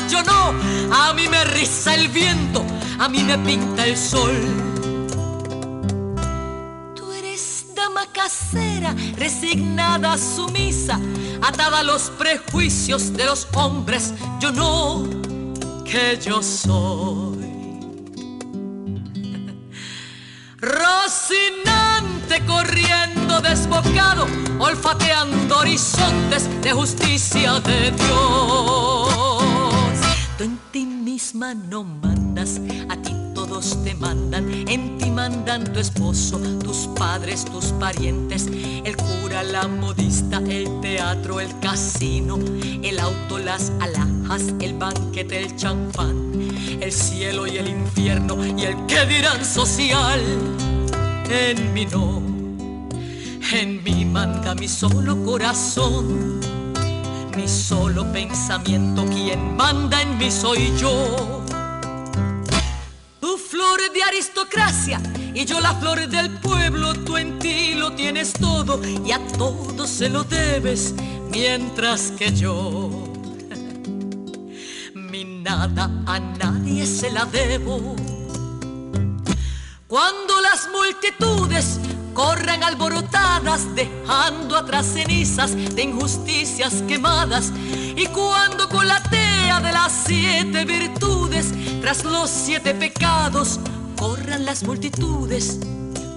[0.09, 0.55] yo no,
[0.95, 2.65] a mí me riza el viento,
[2.99, 4.33] a mí me pinta el sol.
[6.95, 11.01] Tú eres dama casera, resignada, sumisa,
[11.41, 15.05] atada a los prejuicios de los hombres, yo no,
[15.85, 17.51] que yo soy.
[20.59, 24.27] Rocinante corriendo desbocado,
[24.61, 29.12] olfateando horizontes de justicia de Dios.
[30.43, 36.41] En ti misma no mandas, a ti todos te mandan, en ti mandan tu esposo,
[36.59, 38.49] tus padres, tus parientes,
[38.85, 42.41] el cura, la modista, el teatro, el casino,
[42.83, 46.33] el auto, las alhajas, el banquete, el champán,
[46.81, 50.21] el cielo y el infierno y el que dirán social.
[51.31, 52.21] En mí no,
[53.53, 56.41] en mí manda mi solo corazón,
[57.37, 61.43] mi solo pensamiento, quien manda en mí soy yo.
[63.21, 65.01] Tu flor de aristocracia
[65.35, 69.89] y yo la flor del pueblo, tú en ti lo tienes todo y a todos
[69.89, 70.95] se lo debes,
[71.31, 72.91] mientras que yo
[74.95, 77.97] mi nada a nadie se la debo.
[79.87, 81.79] Cuando las multitudes
[82.13, 87.53] corran alborotadas, dejando atrás cenizas de injusticias quemadas,
[87.97, 93.61] y cuando con la tea de las siete virtudes, tras los siete pecados,
[93.97, 95.61] corran las multitudes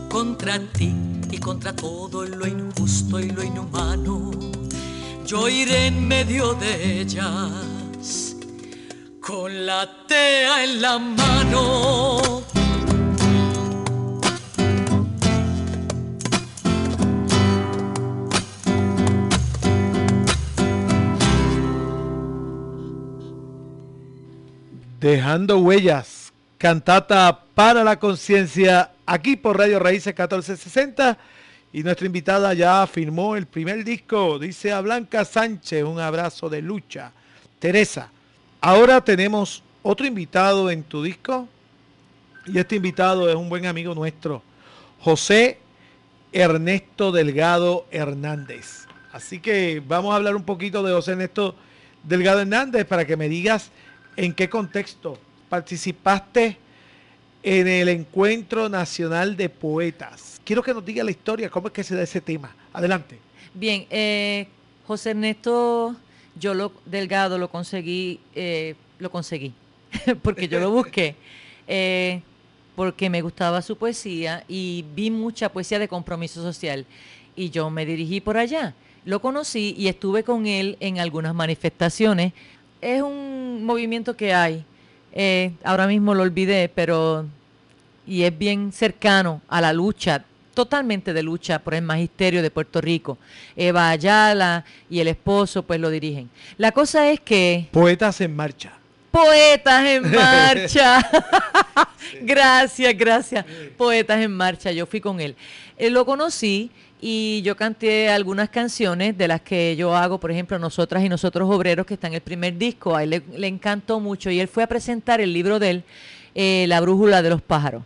[0.09, 0.95] contra ti
[1.31, 4.31] y contra todo lo injusto y lo inhumano,
[5.25, 8.35] yo iré en medio de ellas
[9.19, 12.54] con la tea en la mano.
[25.05, 31.15] Dejando huellas, cantata para la conciencia, aquí por Radio Raíces 1460.
[31.73, 36.63] Y nuestra invitada ya firmó el primer disco, dice a Blanca Sánchez, un abrazo de
[36.63, 37.11] lucha.
[37.59, 38.09] Teresa,
[38.59, 41.47] ahora tenemos otro invitado en tu disco.
[42.47, 44.41] Y este invitado es un buen amigo nuestro,
[45.01, 45.59] José
[46.31, 48.87] Ernesto Delgado Hernández.
[49.11, 51.53] Así que vamos a hablar un poquito de José Ernesto
[52.03, 53.69] Delgado Hernández para que me digas
[54.15, 55.17] en qué contexto
[55.49, 56.57] participaste
[57.43, 60.41] en el Encuentro Nacional de Poetas.
[60.43, 62.55] Quiero que nos diga la historia, cómo es que se da ese tema.
[62.73, 63.19] Adelante.
[63.53, 64.47] Bien, eh,
[64.87, 65.95] José Ernesto,
[66.39, 69.53] yo lo Delgado lo conseguí, eh, lo conseguí,
[70.21, 71.15] porque yo lo busqué,
[71.67, 72.21] eh,
[72.75, 76.85] porque me gustaba su poesía y vi mucha poesía de compromiso social
[77.35, 78.73] y yo me dirigí por allá.
[79.05, 82.33] Lo conocí y estuve con él en algunas manifestaciones.
[82.81, 84.63] Es un movimiento que hay
[85.17, 87.25] Eh, ahora mismo lo olvidé, pero
[88.05, 90.23] y es bien cercano a la lucha,
[90.53, 93.17] totalmente de lucha por el magisterio de Puerto Rico.
[93.55, 96.29] Eva Ayala y el esposo pues lo dirigen.
[96.57, 97.67] La cosa es que...
[97.71, 98.73] Poetas en marcha.
[99.11, 101.09] Poetas en marcha.
[102.21, 103.45] gracias, gracias.
[103.77, 105.35] Poetas en marcha, yo fui con él.
[105.77, 106.71] Eh, lo conocí
[107.01, 111.49] y yo canté algunas canciones de las que yo hago, por ejemplo, Nosotras y Nosotros
[111.49, 112.95] Obreros, que está en el primer disco.
[112.95, 115.83] A él le, encantó mucho y él fue a presentar el libro de él,
[116.33, 117.83] eh, La Brújula de los Pájaros.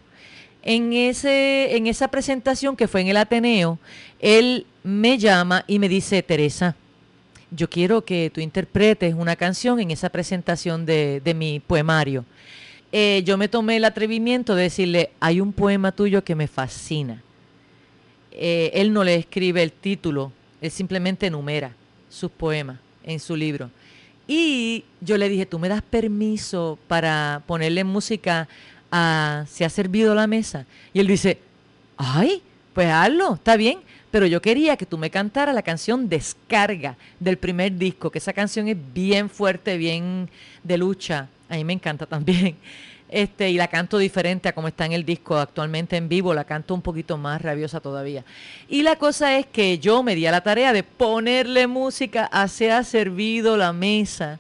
[0.62, 3.80] En, ese, en esa presentación que fue en el Ateneo,
[4.20, 6.76] él me llama y me dice, Teresa,
[7.52, 12.26] yo quiero que tú interpretes una canción en esa presentación de, mi poemario.
[12.92, 17.24] Eh, yo me tomé el atrevimiento de decirle, hay un poema tuyo que me fascina.
[18.42, 20.32] Eh, él no le escribe el título,
[20.62, 21.76] él simplemente enumera
[22.10, 23.70] sus poemas en su libro.
[24.28, 28.48] Y yo le dije, ¿tú me das permiso para ponerle música
[29.48, 30.66] se ha servido la mesa.
[30.94, 31.40] Y él dice,
[31.98, 32.42] ay,
[32.74, 33.80] pues hazlo, está bien.
[34.12, 38.34] Pero yo quería que tú me cantaras la canción Descarga del primer disco, que esa
[38.34, 40.30] canción es bien fuerte, bien
[40.64, 41.30] de lucha.
[41.48, 42.56] A mí me encanta también.
[43.10, 46.44] Este, y la canto diferente a como está en el disco actualmente en vivo, la
[46.44, 48.24] canto un poquito más rabiosa todavía.
[48.68, 52.48] Y la cosa es que yo me di a la tarea de ponerle música a
[52.48, 54.40] Se ha servido la mesa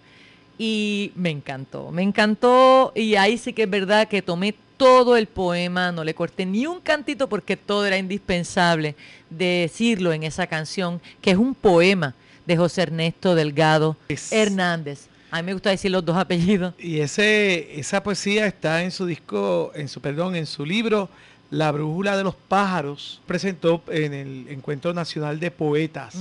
[0.60, 5.28] y me encantó, me encantó y ahí sí que es verdad que tomé todo el
[5.28, 8.96] poema, no le corté ni un cantito porque todo era indispensable
[9.30, 12.14] decirlo en esa canción, que es un poema
[12.46, 13.98] de José Ernesto Delgado
[14.32, 15.09] Hernández.
[15.32, 16.74] A mí me gusta decir los dos apellidos.
[16.80, 21.10] Y ese, esa poesía está en su disco, en su, perdón, en su libro
[21.52, 23.22] La Brújula de los Pájaros.
[23.26, 26.16] Presentó en el Encuentro Nacional de Poetas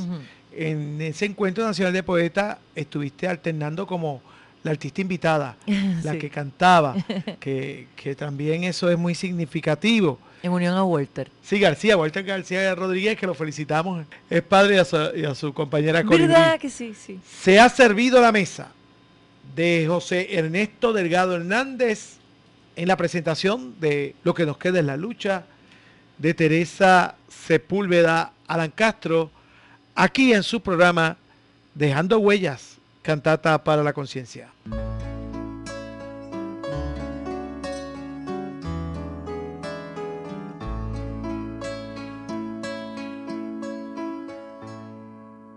[0.59, 4.21] en ese encuentro nacional de poetas estuviste alternando como
[4.65, 5.57] la artista invitada,
[6.03, 6.97] la que cantaba,
[7.41, 7.87] que,
[8.19, 10.19] también eso es muy significativo.
[10.43, 11.31] En unión a Walter.
[11.43, 15.35] Sí, García, Walter García Rodríguez, que lo felicitamos, es padre y a su, y a
[15.35, 17.21] su compañera ¿Verdad que sí, sí?
[17.25, 18.73] Se ha servido la mesa
[19.55, 22.19] de José Ernesto Delgado Hernández
[22.77, 25.45] en la presentación de Lo que nos queda en la lucha
[26.19, 29.31] de Teresa Sepúlveda Alan Castro,
[29.95, 31.17] aquí en su programa
[31.75, 34.49] Dejando Huellas, cantata para la conciencia.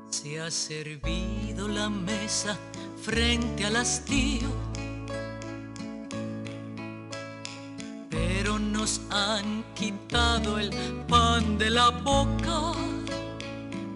[0.10, 2.58] Se ha servido la mesa
[3.02, 4.48] frente al hastío,
[8.10, 10.70] pero nos han quitado el
[11.08, 12.74] pan de la boca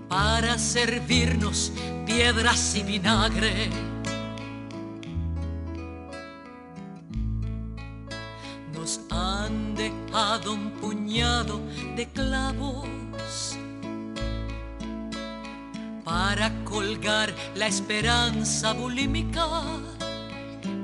[0.10, 1.72] para servirnos
[2.06, 3.70] piedras y vinagre.
[8.74, 11.62] Nos han dejado un puñado
[11.96, 12.95] de clavos
[16.16, 19.48] para colgar la esperanza bulímica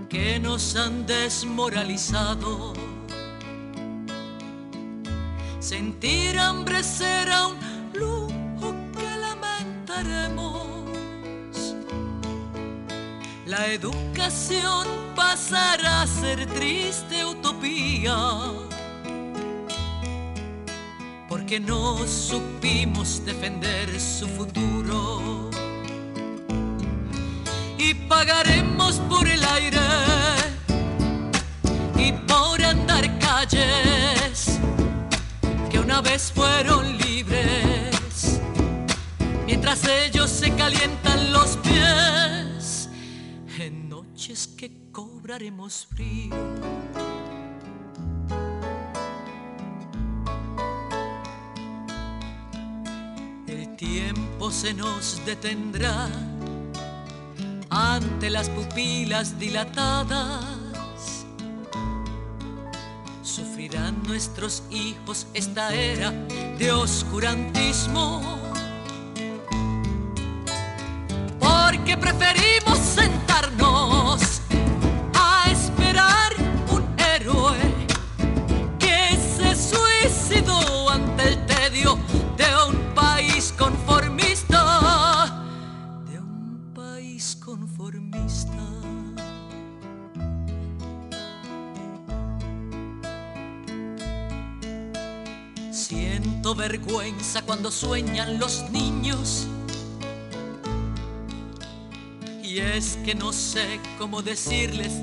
[0.09, 2.73] que nos han desmoralizado.
[5.59, 7.57] Sentir hambre será un
[7.93, 8.75] lujo
[13.51, 18.15] la educación pasará a ser triste utopía,
[21.51, 25.49] porque no supimos defender su futuro.
[27.77, 29.77] Y pagaremos por el aire
[31.97, 34.59] y por andar calles
[35.69, 38.39] que una vez fueron libres
[39.45, 42.87] mientras ellos se calientan los pies
[43.59, 46.31] en noches que cobraremos frío.
[53.81, 56.07] Tiempo se nos detendrá
[57.71, 61.25] ante las pupilas dilatadas.
[63.23, 66.11] Sufrirán nuestros hijos esta era
[66.59, 68.21] de oscurantismo
[71.39, 73.80] porque preferimos sentarnos
[97.71, 99.47] sueñan los niños.
[102.43, 104.93] Y es que no sé cómo decirles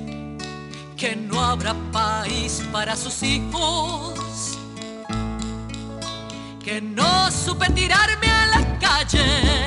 [0.95, 4.57] que no habrá país para sus hijos,
[6.63, 9.58] que no supe tirarme a la calle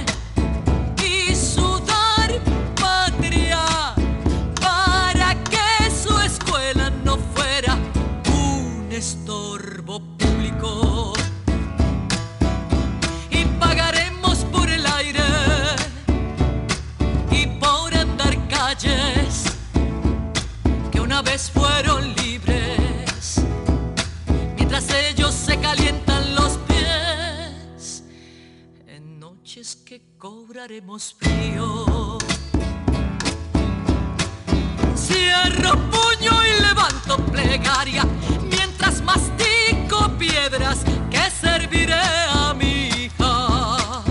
[34.95, 38.05] Cierro puño y levanto plegaria
[38.51, 44.05] mientras mastico piedras que serviré a mi hija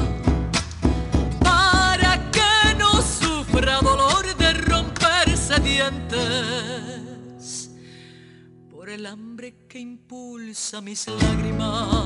[1.39, 6.09] para que no sufra dolor de romperse dientes
[8.71, 12.00] por el hambre que impulsa mis lágrimas.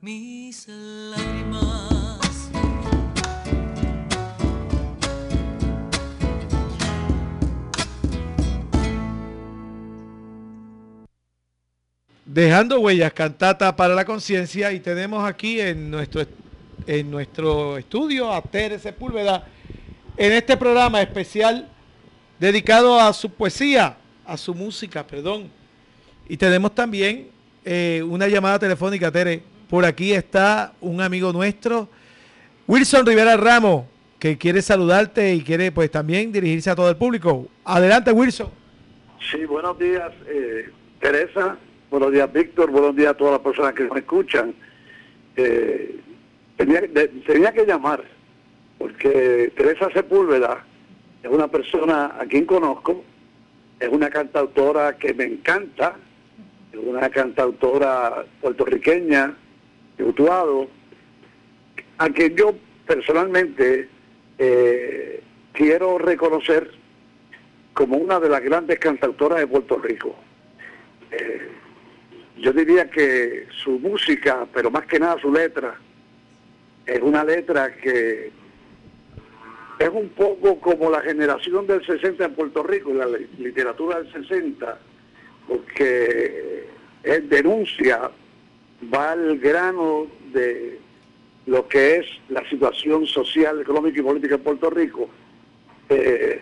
[0.00, 2.50] Mis lágrimas.
[12.24, 16.26] Dejando huellas, cantata para la conciencia y tenemos aquí en nuestro,
[16.86, 19.46] en nuestro estudio a Tere Sepúlveda
[20.16, 21.68] en este programa especial
[22.40, 23.96] dedicado a su poesía,
[24.26, 25.48] a su música, perdón.
[26.28, 27.37] Y tenemos también
[27.70, 29.42] eh, una llamada telefónica, Tere.
[29.68, 31.86] Por aquí está un amigo nuestro,
[32.66, 33.84] Wilson Rivera Ramos,
[34.18, 37.46] que quiere saludarte y quiere pues también dirigirse a todo el público.
[37.66, 38.48] Adelante, Wilson.
[39.30, 41.58] Sí, buenos días, eh, Teresa.
[41.90, 42.70] Buenos días, Víctor.
[42.70, 44.54] Buenos días a todas las personas que nos escuchan.
[45.36, 46.00] Eh,
[46.56, 46.80] tenía,
[47.26, 48.02] tenía que llamar,
[48.78, 50.64] porque Teresa Sepúlveda
[51.22, 53.04] es una persona a quien conozco,
[53.78, 55.96] es una cantautora que me encanta,
[56.84, 59.34] una cantautora puertorriqueña,
[59.98, 60.68] Utuado,
[61.98, 62.54] a quien yo
[62.86, 63.88] personalmente
[64.38, 65.20] eh,
[65.52, 66.70] quiero reconocer
[67.72, 70.14] como una de las grandes cantautoras de Puerto Rico.
[71.10, 71.48] Eh,
[72.38, 75.74] yo diría que su música, pero más que nada su letra,
[76.86, 78.30] es una letra que
[79.80, 84.12] es un poco como la generación del 60 en Puerto Rico, la li- literatura del
[84.12, 84.78] 60,
[85.48, 86.57] porque
[87.16, 88.10] es denuncia,
[88.92, 90.78] va al grano de
[91.46, 95.08] lo que es la situación social, económica y política en Puerto Rico,
[95.88, 96.40] eh,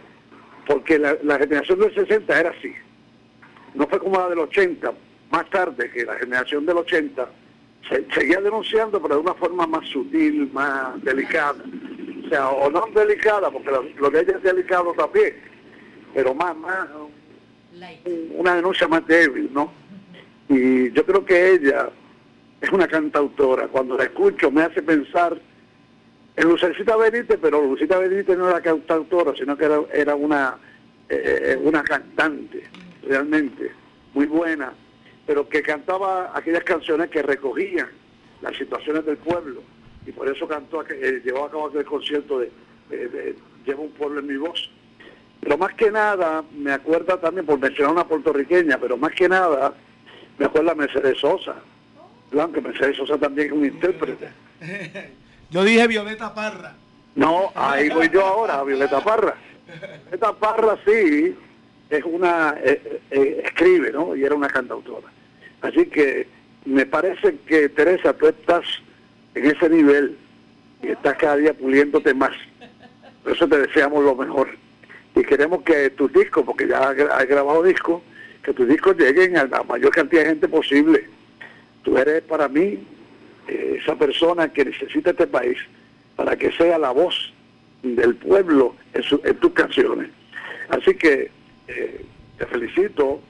[0.66, 2.72] porque la, la generación del 60 era así,
[3.74, 4.92] no fue como la del 80,
[5.30, 7.28] más tarde que la generación del 80,
[7.88, 11.62] se, seguía denunciando, pero de una forma más sutil, más delicada.
[12.24, 15.36] O sea, o no delicada, porque lo, lo de ella es delicado también,
[16.12, 16.88] pero más, más,
[18.30, 19.70] una denuncia más débil, ¿no?
[20.48, 21.88] Y yo creo que ella
[22.60, 23.68] es una cantautora.
[23.68, 25.36] Cuando la escucho me hace pensar
[26.36, 30.56] en Lucecita Benítez, pero Lucecita Benítez no era cantautora, sino que era, era una,
[31.08, 32.62] eh, una cantante,
[33.02, 33.72] realmente,
[34.14, 34.72] muy buena,
[35.26, 37.88] pero que cantaba aquellas canciones que recogían
[38.42, 39.62] las situaciones del pueblo.
[40.06, 42.50] Y por eso cantó, eh, llevó a cabo aquel concierto de,
[42.90, 43.36] de- de
[43.66, 44.70] Lleva un pueblo en mi voz.
[45.40, 49.74] Pero más que nada, me acuerda también, por mencionar una puertorriqueña, pero más que nada,
[50.38, 51.56] me acuerda a Mercedes Sosa.
[52.30, 54.28] Que Mercedes Sosa también es un intérprete.
[55.50, 56.74] Yo dije Violeta Parra.
[57.14, 59.36] No, ahí voy yo ahora, Violeta Parra.
[60.04, 61.34] Violeta Parra sí
[61.88, 64.14] es una, eh, eh, escribe, ¿no?
[64.14, 65.06] Y era una cantautora.
[65.62, 66.26] Así que
[66.66, 68.64] me parece que Teresa, tú estás
[69.34, 70.18] en ese nivel
[70.82, 72.32] y estás cada día puliéndote más.
[73.22, 74.48] Por eso te deseamos lo mejor.
[75.14, 78.02] Y queremos que tus discos, porque ya has grabado discos,
[78.46, 81.04] que tus discos lleguen a la mayor cantidad de gente posible.
[81.82, 82.78] Tú eres para mí
[83.48, 85.58] eh, esa persona que necesita este país
[86.14, 87.32] para que sea la voz
[87.82, 90.10] del pueblo en, su- en tus canciones.
[90.68, 91.28] Así que
[91.66, 92.04] eh,
[92.38, 93.20] te felicito,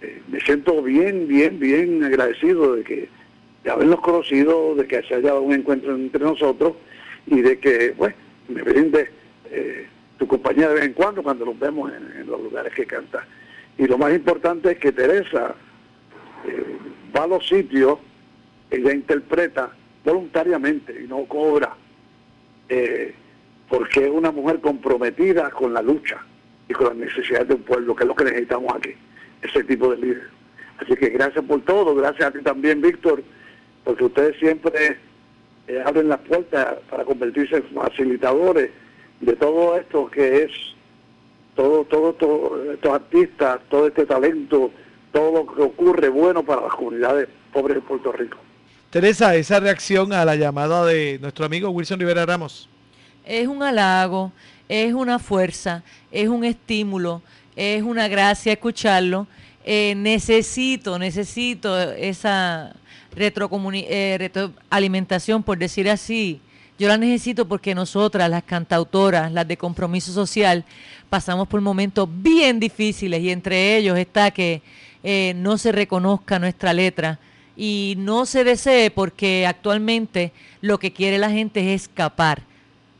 [0.00, 3.08] eh, me siento bien, bien, bien agradecido de que
[3.64, 6.74] de habernos conocido, de que se haya dado un encuentro entre nosotros
[7.26, 8.14] y de que, bueno,
[8.48, 9.10] me brinde
[10.18, 13.24] tu compañía de vez en cuando cuando nos vemos en, en los lugares que cantas.
[13.78, 15.54] Y lo más importante es que Teresa
[16.46, 16.76] eh,
[17.14, 17.98] va a los sitios,
[18.70, 19.72] ella interpreta
[20.04, 21.74] voluntariamente y no cobra,
[22.68, 23.14] eh,
[23.68, 26.24] porque es una mujer comprometida con la lucha
[26.68, 28.94] y con las necesidades de un pueblo, que es lo que necesitamos aquí,
[29.42, 30.28] ese tipo de líder.
[30.78, 33.22] Así que gracias por todo, gracias a ti también, Víctor,
[33.84, 34.98] porque ustedes siempre
[35.66, 38.70] eh, abren las puertas para convertirse en facilitadores
[39.20, 40.73] de todo esto que es
[41.54, 44.70] todo, todo, todo estos artistas, todo este talento,
[45.12, 48.36] todo lo que ocurre bueno para las comunidades pobres de Puerto Rico.
[48.90, 52.68] Teresa, esa reacción a la llamada de nuestro amigo Wilson Rivera Ramos.
[53.24, 54.32] Es un halago,
[54.68, 55.82] es una fuerza,
[56.12, 57.22] es un estímulo,
[57.56, 59.26] es una gracia escucharlo.
[59.64, 62.74] Eh, necesito, necesito esa
[63.16, 66.40] eh, retroalimentación, por decir así.
[66.76, 70.64] Yo la necesito porque nosotras, las cantautoras, las de compromiso social,
[71.08, 74.60] pasamos por momentos bien difíciles y entre ellos está que
[75.04, 77.20] eh, no se reconozca nuestra letra
[77.56, 82.42] y no se desee porque actualmente lo que quiere la gente es escapar,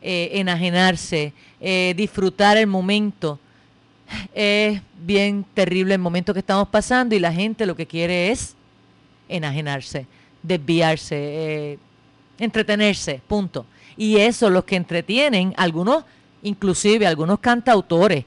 [0.01, 3.39] eh, enajenarse, eh, disfrutar el momento.
[4.33, 8.55] Es bien terrible el momento que estamos pasando y la gente lo que quiere es
[9.27, 10.05] enajenarse,
[10.43, 11.77] desviarse,
[12.39, 13.65] entretenerse, punto.
[13.97, 16.03] Y eso los que entretienen, algunos,
[16.43, 18.25] inclusive algunos cantautores,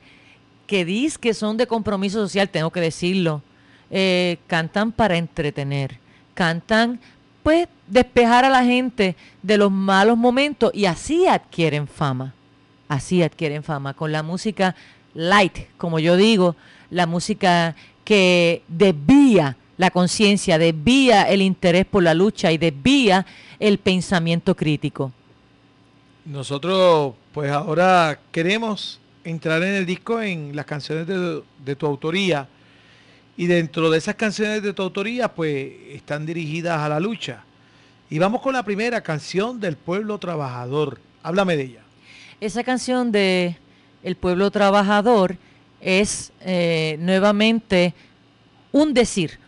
[0.66, 3.42] que dicen que son de compromiso social, tengo que decirlo,
[3.90, 5.98] eh, cantan para entretener,
[6.34, 7.00] cantan
[7.42, 12.34] pues despejar a la gente de los malos momentos y así adquieren fama,
[12.86, 14.76] así adquieren fama con la música
[15.14, 16.54] light, como yo digo,
[16.90, 23.24] la música que desvía la conciencia, desvía el interés por la lucha y desvía
[23.58, 25.12] el pensamiento crítico.
[26.26, 32.48] Nosotros, pues ahora queremos entrar en el disco en las canciones de, de tu autoría.
[33.36, 37.44] Y dentro de esas canciones de tu autoría, pues están dirigidas a la lucha.
[38.10, 40.98] Y vamos con la primera canción del pueblo trabajador.
[41.22, 41.80] Háblame de ella.
[42.40, 43.56] Esa canción de
[44.02, 45.36] El pueblo trabajador
[45.80, 47.94] es eh, nuevamente
[48.72, 49.38] un decir,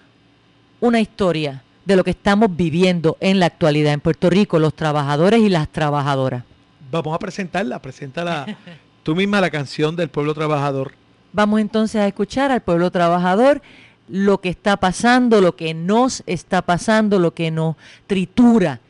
[0.80, 5.40] una historia de lo que estamos viviendo en la actualidad en Puerto Rico, los trabajadores
[5.40, 6.44] y las trabajadoras.
[6.90, 8.46] Vamos a presentarla, preséntala
[9.02, 10.92] tú misma la canción del pueblo trabajador.
[11.32, 13.62] Vamos entonces a escuchar al pueblo trabajador
[14.08, 17.76] lo que está pasando, lo que nos está pasando, lo que nos
[18.06, 18.80] tritura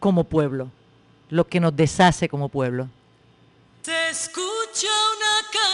[0.00, 0.70] como pueblo,
[1.30, 2.88] lo que nos deshace como pueblo.
[3.82, 5.67] Se escucha una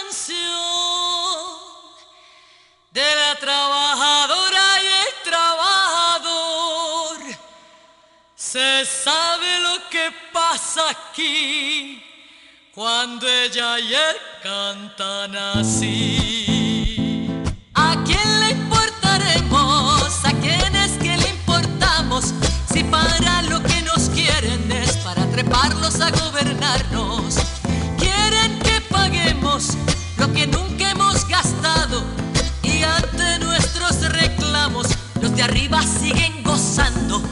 [12.75, 17.29] cuando ella y él cantan así.
[17.75, 20.25] ¿A quién le importaremos?
[20.25, 22.35] ¿A quién es que le importamos?
[22.72, 27.37] Si para lo que nos quieren es para treparlos a gobernarnos.
[27.97, 29.75] Quieren que paguemos
[30.18, 32.03] lo que nunca hemos gastado
[32.62, 34.89] y ante nuestros reclamos
[35.20, 37.22] los de arriba siguen gozando.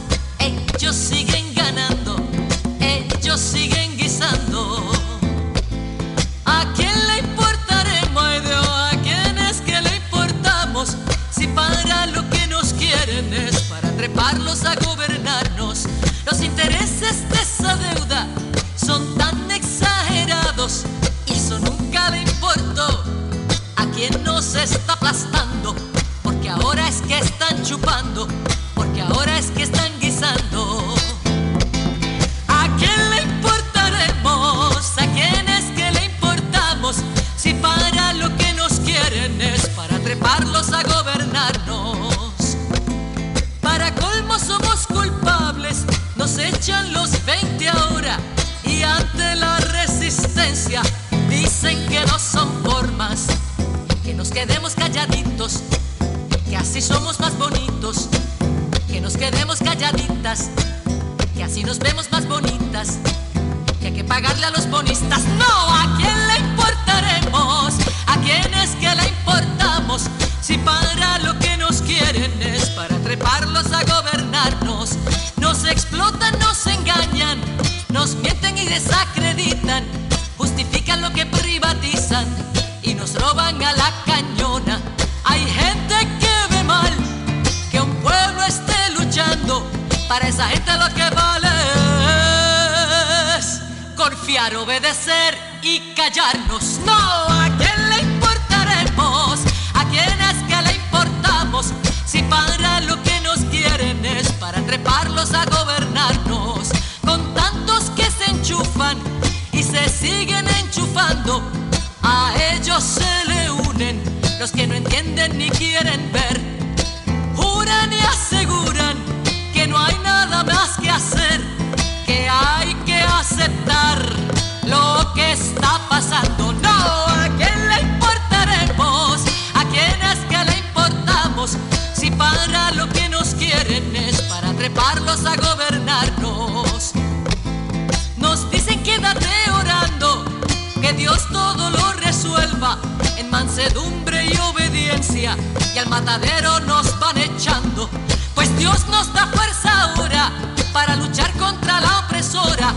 [145.22, 147.88] Y al matadero nos van echando.
[148.34, 150.32] Pues Dios nos da fuerza ahora
[150.72, 152.74] para luchar contra la opresora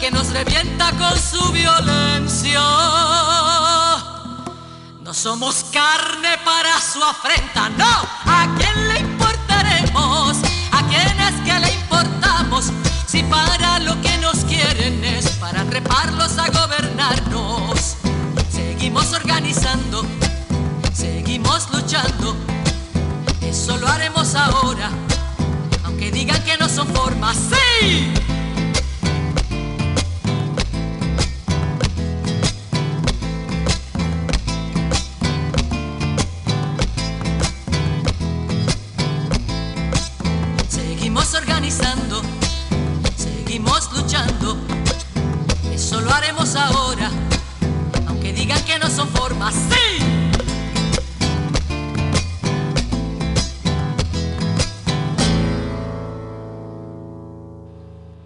[0.00, 2.60] que nos revienta con su violencia.
[5.00, 8.18] No somos carne para su afrenta, no.
[25.84, 27.36] Aunque digan que no son formas.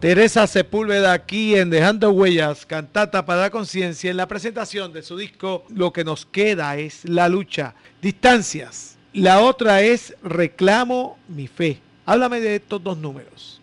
[0.03, 5.17] Teresa Sepúlveda aquí en Dejando Huellas, cantata para la conciencia, en la presentación de su
[5.17, 7.77] disco Lo que nos queda es la lucha.
[8.01, 8.97] Distancias.
[9.13, 11.79] La otra es Reclamo mi fe.
[12.05, 13.61] Háblame de estos dos números.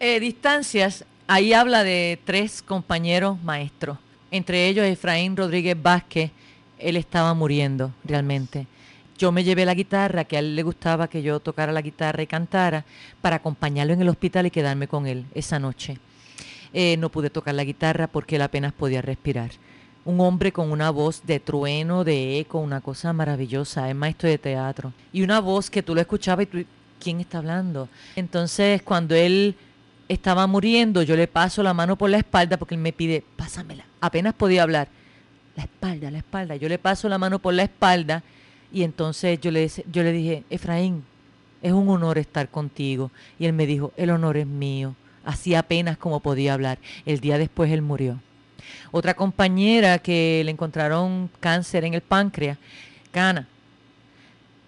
[0.00, 3.98] Eh, distancias, ahí habla de tres compañeros maestros,
[4.30, 6.30] entre ellos Efraín Rodríguez Vázquez,
[6.78, 8.66] él estaba muriendo realmente.
[9.18, 12.22] Yo me llevé la guitarra, que a él le gustaba que yo tocara la guitarra
[12.22, 12.84] y cantara,
[13.22, 15.98] para acompañarlo en el hospital y quedarme con él esa noche.
[16.72, 19.50] Eh, no pude tocar la guitarra porque él apenas podía respirar.
[20.04, 24.38] Un hombre con una voz de trueno, de eco, una cosa maravillosa, es maestro de
[24.38, 24.92] teatro.
[25.12, 26.64] Y una voz que tú lo escuchabas y tú,
[27.00, 27.88] ¿quién está hablando?
[28.14, 29.56] Entonces, cuando él
[30.08, 33.86] estaba muriendo, yo le paso la mano por la espalda porque él me pide, pásamela.
[34.00, 34.88] Apenas podía hablar.
[35.56, 36.56] La espalda, la espalda.
[36.56, 38.22] Yo le paso la mano por la espalda
[38.76, 41.02] y entonces yo le, dije, Efraín,
[41.62, 43.10] es un honor estar contigo.
[43.38, 44.94] Y él me dijo, el honor es mío.
[45.24, 46.76] Así apenas como podía hablar.
[47.06, 48.20] El día después él murió.
[48.90, 52.58] Otra compañera que le encontraron cáncer en el páncreas,
[53.12, 53.48] Cana.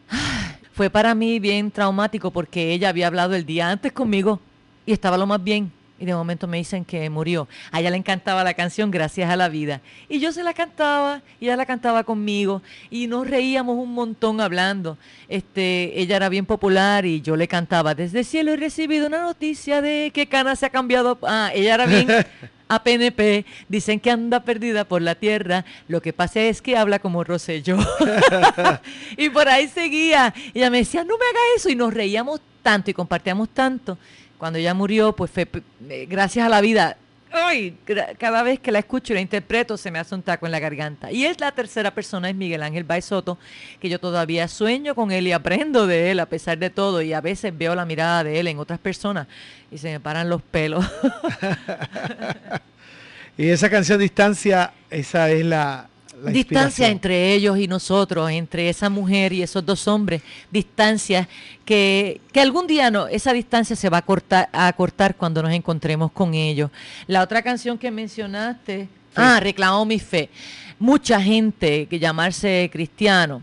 [0.73, 4.41] Fue para mí bien traumático porque ella había hablado el día antes conmigo
[4.87, 5.71] y estaba lo más bien.
[6.01, 7.49] Y de momento me dicen que murió.
[7.73, 9.81] A ella le encantaba la canción Gracias a la vida.
[10.09, 12.63] Y yo se la cantaba, y ella la cantaba conmigo.
[12.91, 14.97] Y nos reíamos un montón hablando.
[15.29, 17.95] Este, ella era bien popular y yo le cantaba.
[17.95, 21.19] Desde el cielo he recibido una noticia de que Cana se ha cambiado.
[21.23, 22.09] Ah, ella era bien
[22.69, 23.45] a PNP.
[23.69, 25.65] Dicen que anda perdida por la tierra.
[25.89, 27.79] Lo que pasa es que habla como Rosselló.
[29.17, 30.33] y por ahí seguía.
[30.55, 31.69] Y ella me decía, no me haga eso.
[31.69, 33.99] Y nos reíamos tanto y compartíamos tanto
[34.39, 35.49] cuando ella murió, pues fue
[35.89, 36.97] eh, gracias a la vida.
[37.31, 37.77] Ay,
[38.19, 40.61] cada vez que la escucho y la interpreto se me hace un taco en la
[40.61, 41.13] garganta.
[41.13, 43.39] Y es la tercera persona, es Miguel Ángel Baisoto,
[43.81, 47.03] que yo todavía sueño con él y aprendo de él a pesar de todo.
[47.03, 49.27] Y a veces veo la mirada de él en otras personas
[49.71, 50.87] y se me paran los pelos.
[53.37, 55.88] y esa canción Distancia, esa es la,
[56.27, 61.29] distancia entre ellos y nosotros, entre esa mujer y esos dos hombres, distancia
[61.65, 65.53] que, que algún día no, esa distancia se va a cortar, a cortar cuando nos
[65.53, 66.71] encontremos con ellos.
[67.07, 70.31] La otra canción que mencionaste, ah, reclamó mi fe.
[70.79, 73.43] Mucha gente que llamarse cristiano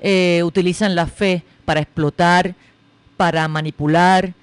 [0.00, 2.54] eh, utilizan la fe para explotar,
[3.16, 4.34] para manipular,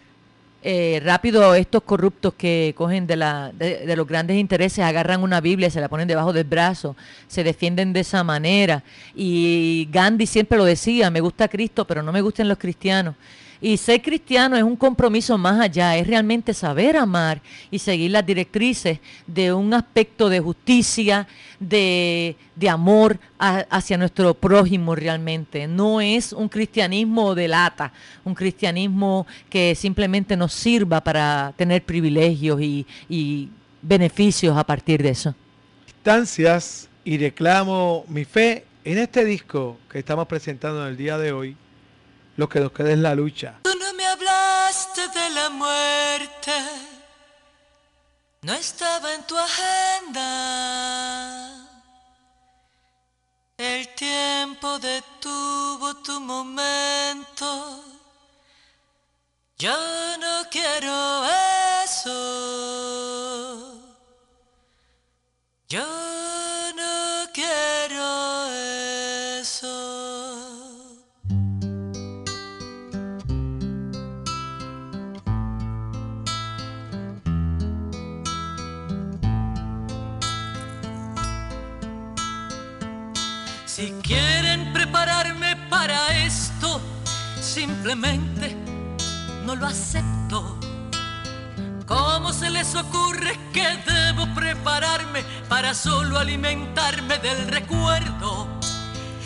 [0.64, 5.72] eh, rápido estos corruptos que cogen de, la, de, los grandes intereses, agarran una Biblia,
[5.72, 6.95] se la ponen debajo del brazo,
[7.28, 8.84] se defienden de esa manera.
[9.16, 13.16] Y Gandhi siempre lo decía, me gusta Cristo, pero no me gustan los cristianos.
[13.64, 17.39] Y ser cristiano es un compromiso más allá, es realmente saber amar
[17.70, 21.28] y seguir las directrices de un aspecto de justicia,
[21.59, 22.36] de,
[22.68, 25.68] amor hacia nuestro prójimo realmente.
[25.68, 27.93] No es un cristianismo de lata,
[28.26, 33.47] un cristianismo que simplemente nos sirva para tener privilegios y, y
[33.84, 35.36] beneficios a partir de eso.
[35.88, 41.32] Instancias y reclamo mi fe en este disco que estamos presentando en el día de
[41.32, 41.55] hoy
[42.42, 43.60] lo que nos queda es la lucha.
[43.62, 46.52] Tú no me hablaste de la muerte,
[48.42, 50.24] no estaba en tu agenda.
[53.58, 57.84] El tiempo detuvo tu momento.
[59.60, 59.78] Yo
[60.18, 61.24] no quiero
[61.86, 62.18] eso.
[65.70, 66.20] Yo
[83.74, 86.82] Si quieren prepararme para esto,
[87.39, 88.53] simplemente
[89.45, 90.59] no lo acepto.
[91.86, 98.45] ¿Cómo se les ocurre que debo prepararme para solo alimentarme del recuerdo?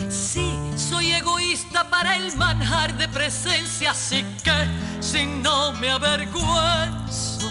[0.09, 4.67] Sí, soy egoísta para el manjar de presencia, así que
[4.99, 7.49] si no me avergüenzo,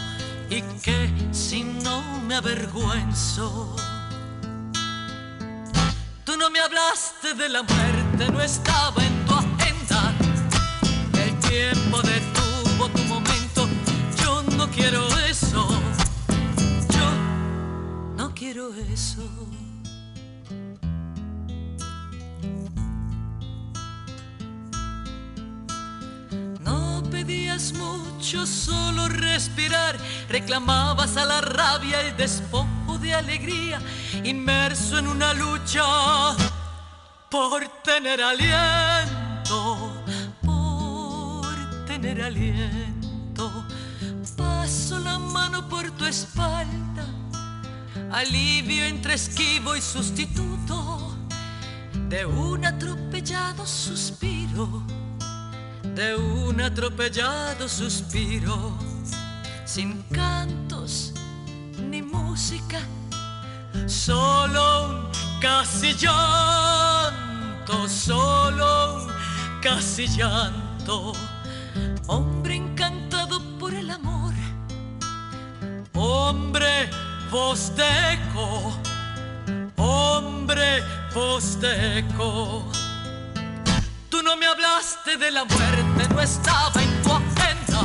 [0.49, 3.93] y que si no me avergüenzo.
[6.85, 10.12] Hablaste de la muerte, no estaba en tu agenda.
[11.14, 13.66] El tiempo detuvo tu momento,
[14.22, 15.66] yo no quiero eso.
[16.91, 17.11] Yo
[18.18, 19.22] no quiero eso.
[26.61, 29.97] No pedías mucho, solo respirar.
[30.28, 33.80] Reclamabas a la rabia el despojo de alegría,
[34.22, 35.82] inmerso en una lucha
[37.31, 39.93] por tener aliento,
[40.43, 43.66] por tener aliento.
[44.37, 47.07] Paso la mano por tu espalda,
[48.12, 51.16] alivio entre esquivo y sustituto
[52.09, 54.85] de un atropellado suspiro
[55.95, 58.77] de un atropellado suspiro,
[59.64, 61.12] sin cantos
[61.79, 62.81] ni música,
[63.87, 69.07] solo un casi llanto, solo
[69.61, 71.12] casi llanto.
[72.07, 74.32] Hombre encantado por el amor,
[75.92, 76.88] hombre
[77.30, 77.84] voz de
[78.14, 78.72] eco,
[79.76, 80.82] hombre
[81.14, 82.64] voz de eco.
[84.09, 87.80] Tú no me hablaste de la muerte, no estaba en tu agenda.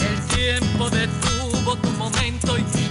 [0.00, 2.89] El tiempo detuvo tu momento y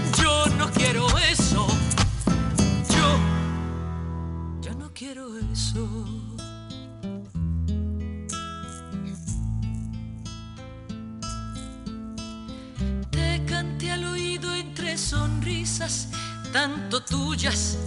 [13.11, 16.09] Te canté al oído entre sonrisas,
[16.51, 17.77] tanto tuyas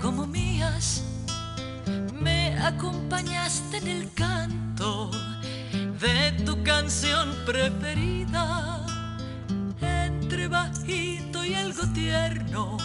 [0.00, 1.02] como mías.
[2.22, 5.10] Me acompañaste en el canto
[6.00, 8.86] de tu canción preferida,
[9.82, 12.78] entre bajito y algo tierno.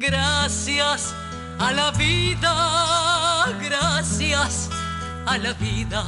[0.00, 1.14] Gracias
[1.58, 2.87] a la vida,
[3.60, 4.68] gracias
[5.26, 6.04] a la vida.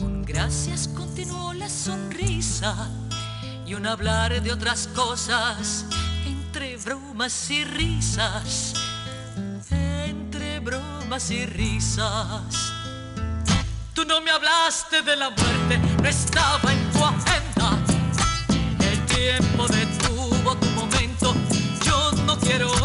[0.00, 2.88] Un gracias continuó la sonrisa
[3.66, 5.84] y un hablar de otras cosas
[6.26, 8.74] entre bromas y risas
[10.66, 12.72] bromas y risas.
[13.94, 17.78] Tú no me hablaste de la muerte, no estaba en tu agenda.
[18.80, 21.34] El tiempo detuvo tu momento,
[21.84, 22.75] yo no quiero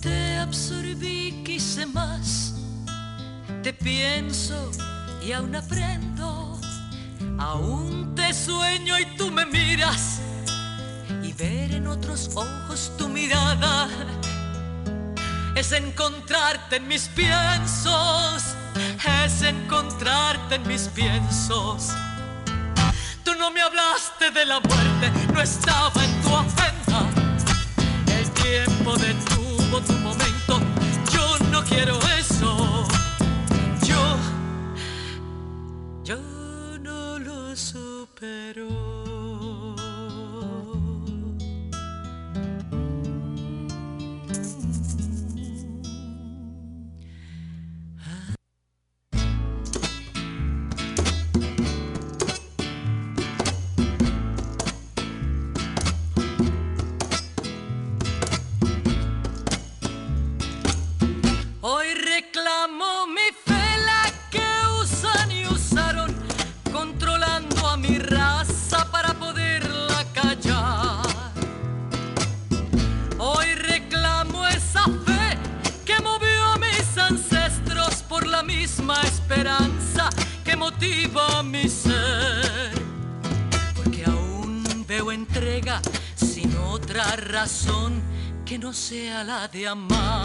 [0.00, 2.54] Te absorbí, quise más.
[3.62, 4.70] Te pienso
[5.26, 6.60] y aún aprendo.
[7.38, 10.20] Aún te sueño y tú me miras
[11.22, 13.88] y ver en otros ojos tu mirada
[15.56, 18.54] es encontrarte en mis piensos,
[19.24, 21.92] es encontrarte en mis piensos.
[24.34, 27.08] De la muerte, no estaba en tu agenda.
[28.08, 30.60] El tiempo detuvo tu momento,
[31.12, 32.88] yo no quiero eso.
[33.86, 34.18] Yo,
[36.02, 36.18] yo
[36.80, 38.75] no lo supero.
[89.16, 90.15] Sea la de amar.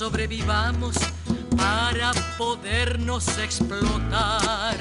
[0.00, 0.96] Sobrevivamos
[1.58, 4.74] para podernos explotar.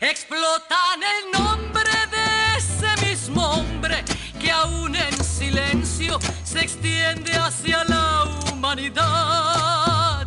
[0.00, 4.02] Explotan el nombre de ese mismo hombre
[4.40, 10.26] que aún en silencio se extiende hacia la humanidad.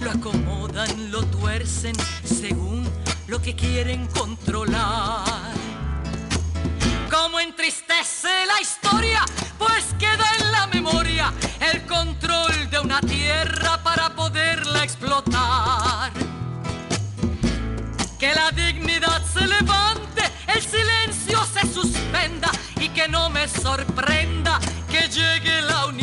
[0.00, 2.88] Lo acomodan, lo tuercen según
[3.26, 5.50] lo que quieren controlar.
[7.10, 9.24] Como entristece la historia,
[9.58, 11.34] pues queda en la memoria
[11.72, 12.19] el control
[12.90, 16.10] una tierra para poderla explotar.
[18.18, 24.58] Que la dignidad se levante, el silencio se suspenda y que no me sorprenda
[24.90, 25.99] que llegue la unidad.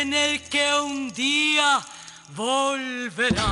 [0.00, 1.80] En el que un día
[2.34, 3.44] volverá.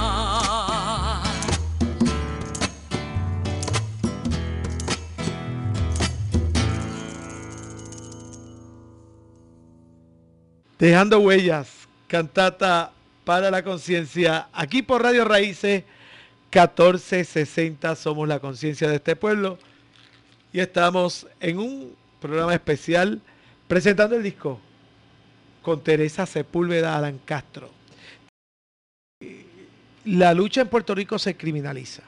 [10.78, 11.68] Dejando huellas,
[12.08, 12.92] cantata
[13.24, 15.84] para la conciencia, aquí por Radio Raíces
[16.52, 19.58] 1460 somos la conciencia de este pueblo
[20.52, 23.22] y estamos en un programa especial
[23.66, 24.60] presentando el disco
[25.64, 27.70] con Teresa Sepúlveda Alan Castro.
[30.04, 32.02] La lucha en Puerto Rico se criminaliza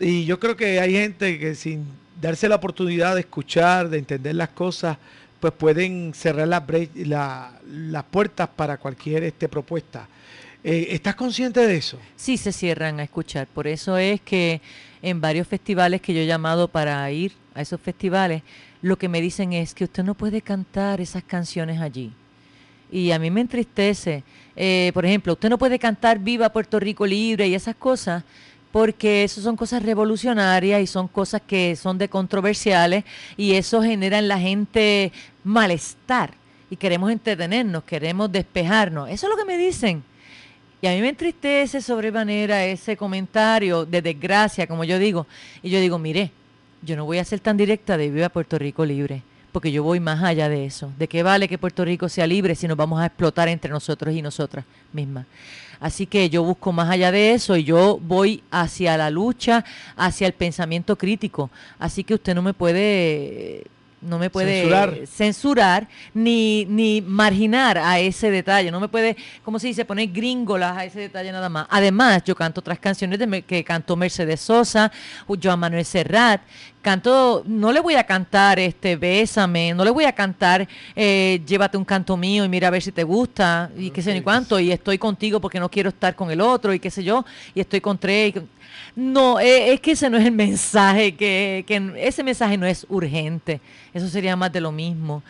[0.00, 1.84] y yo creo que hay gente que sin
[2.20, 4.96] darse la oportunidad de escuchar, de entender las cosas,
[5.38, 6.62] pues pueden cerrar las,
[6.94, 10.08] la, las puertas para cualquier este, propuesta.
[10.64, 11.98] Eh, ¿Estás consciente de eso?
[12.16, 13.46] Sí, se cierran a escuchar.
[13.46, 14.62] Por eso es que
[15.02, 18.42] en varios festivales que yo he llamado para ir a esos festivales,
[18.80, 22.14] lo que me dicen es que usted no puede cantar esas canciones allí.
[22.90, 24.22] Y a mí me entristece.
[24.56, 28.22] Eh, por ejemplo, usted no puede cantar Viva Puerto Rico Libre y esas cosas
[28.70, 33.04] porque eso son cosas revolucionarias y son cosas que son de controversiales
[33.36, 35.12] y eso genera en la gente
[35.44, 36.34] malestar
[36.70, 39.08] y queremos entretenernos, queremos despejarnos.
[39.10, 40.02] Eso es lo que me dicen.
[40.82, 45.26] Y a mí me entristece sobremanera ese comentario de desgracia, como yo digo.
[45.62, 46.32] Y yo digo, mire,
[46.82, 49.22] yo no voy a ser tan directa de Viva Puerto Rico libre,
[49.54, 50.90] porque yo voy más allá de eso.
[50.98, 54.12] ¿De qué vale que Puerto Rico sea libre si nos vamos a explotar entre nosotros
[54.12, 55.26] y nosotras mismas?
[55.78, 59.64] Así que yo busco más allá de eso y yo voy hacia la lucha,
[59.96, 61.50] hacia el pensamiento crítico.
[61.78, 63.68] Así que usted no me puede
[64.04, 69.68] no me puede censurar, ni, ni marginar a ese detalle, no me puede, como se
[69.68, 71.66] dice, poner gringolas a ese detalle nada más.
[71.70, 74.92] Además, yo canto otras canciones de, que cantó Mercedes Sosa,
[75.26, 76.42] Joan Manuel Serrat,
[76.82, 81.78] canto, no le voy a cantar este Bésame, no le voy a cantar eh, Llévate
[81.78, 84.60] un canto mío y mira a ver si te gusta, y qué sé ni cuánto,
[84.60, 87.24] y estoy contigo porque no quiero estar con el otro, y qué sé yo,
[87.54, 88.34] y estoy con tres.
[88.96, 92.86] No, eh, es que ese no es el mensaje, que, que ese mensaje no es
[92.88, 93.60] urgente.
[93.92, 95.22] Eso sería más de lo mismo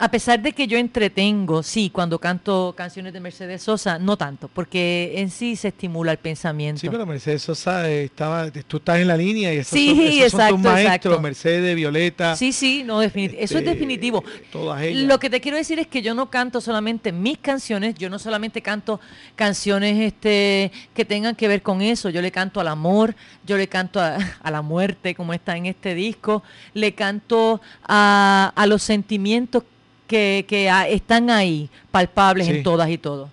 [0.00, 4.46] a pesar de que yo entretengo, sí, cuando canto canciones de Mercedes Sosa, no tanto,
[4.46, 6.80] porque en sí se estimula el pensamiento.
[6.80, 10.22] Sí, pero Mercedes Sosa estaba, tú estás en la línea y esos, sí, son, esos
[10.34, 12.36] exacto, son tus maestros, Mercedes, Violeta.
[12.36, 13.42] Sí, sí, no, definitivo.
[13.42, 14.22] eso es este, definitivo.
[14.52, 15.02] Todas ellas.
[15.02, 18.20] Lo que te quiero decir es que yo no canto solamente mis canciones, yo no
[18.20, 19.00] solamente canto
[19.34, 23.66] canciones este, que tengan que ver con eso, yo le canto al amor, yo le
[23.66, 28.84] canto a, a la muerte, como está en este disco, le canto a, a los
[28.84, 29.64] sentimientos
[30.08, 32.56] que, que están ahí, palpables Sí.
[32.56, 33.30] en todas y todo.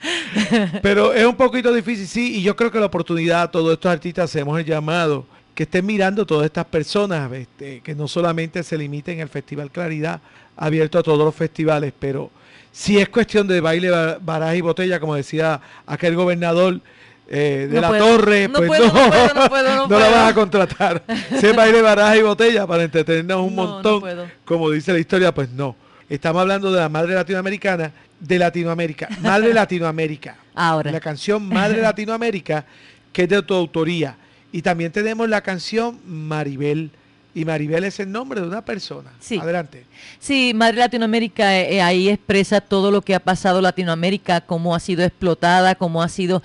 [0.82, 3.90] Pero es un poquito difícil, sí, y yo creo que la oportunidad a todos estos
[3.90, 8.78] artistas hacemos el llamado que estén mirando todas estas personas, este, que no solamente se
[8.78, 10.20] limiten al Festival Claridad,
[10.56, 12.30] abierto a todos los festivales, pero
[12.70, 16.80] si es cuestión de baile, ba- baraja y botella, como decía aquel gobernador
[17.30, 19.86] eh, de No la puedo, Torre, no pues puedo, no, no puedo, no puedo, no
[19.88, 21.02] no la vas a contratar.
[21.40, 24.02] Si es baile, baraja y botella para entretenernos un montón,
[24.44, 25.74] como dice la historia, pues no.
[26.08, 30.36] Estamos hablando de la madre latinoamericana, de Latinoamérica, madre Latinoamérica.
[30.54, 30.90] Ahora.
[30.90, 32.64] La canción Madre Latinoamérica,
[33.12, 34.16] que es de tu autoría.
[34.50, 36.90] Y también tenemos la canción Maribel.
[37.34, 39.10] Y Maribel es el nombre de una persona.
[39.20, 39.38] Sí.
[39.38, 39.84] Adelante.
[40.18, 44.80] Sí, Madre Latinoamérica eh, eh, ahí expresa todo lo que ha pasado Latinoamérica, cómo ha
[44.80, 46.42] sido explotada, cómo ha sido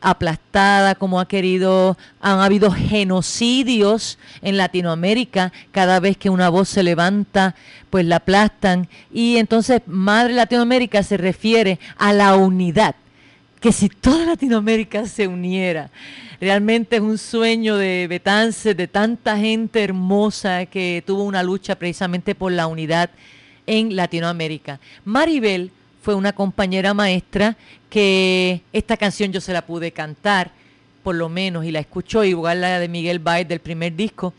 [0.00, 6.82] aplastada, como ha querido, han habido genocidios en Latinoamérica, cada vez que una voz se
[6.82, 7.54] levanta,
[7.90, 8.88] pues la aplastan.
[9.12, 12.94] Y entonces Madre Latinoamérica se refiere a la unidad,
[13.60, 15.90] que si toda Latinoamérica se uniera,
[16.40, 22.34] realmente es un sueño de Betance, de tanta gente hermosa que tuvo una lucha precisamente
[22.34, 23.10] por la unidad
[23.66, 24.78] en Latinoamérica.
[25.04, 25.72] Maribel
[26.06, 27.56] fue una compañera maestra
[27.90, 30.52] que esta canción yo se la pude cantar,
[31.02, 34.32] por lo menos, y la escuchó, igual la de Miguel Baez del primer disco.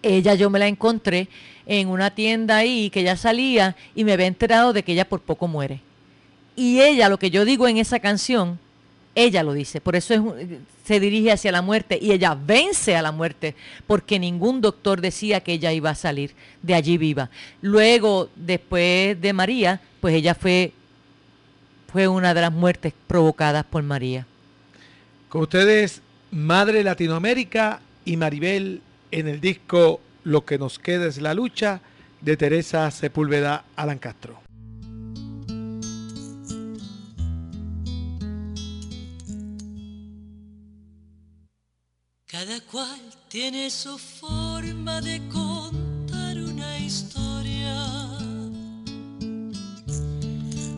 [0.00, 1.26] Ella yo me la encontré
[1.66, 5.22] en una tienda ahí que ya salía y me había enterado de que ella por
[5.22, 5.80] poco muere.
[6.54, 8.56] Y ella, lo que yo digo en esa canción,
[9.16, 10.36] ella lo dice, por eso
[10.84, 13.56] se dirige hacia la muerte y ella vence a la muerte,
[13.88, 16.30] porque ningún doctor decía que ella iba a salir
[16.62, 17.28] de allí viva.
[17.60, 20.72] Luego, después de María, pues ella fue,
[21.96, 24.26] fue una de las muertes provocadas por María.
[25.30, 31.32] Con ustedes, Madre Latinoamérica y Maribel en el disco Lo que nos queda es la
[31.32, 31.80] lucha
[32.20, 34.38] de Teresa Sepúlveda Alan Castro.
[42.26, 47.25] Cada cual tiene su forma de contar una historia.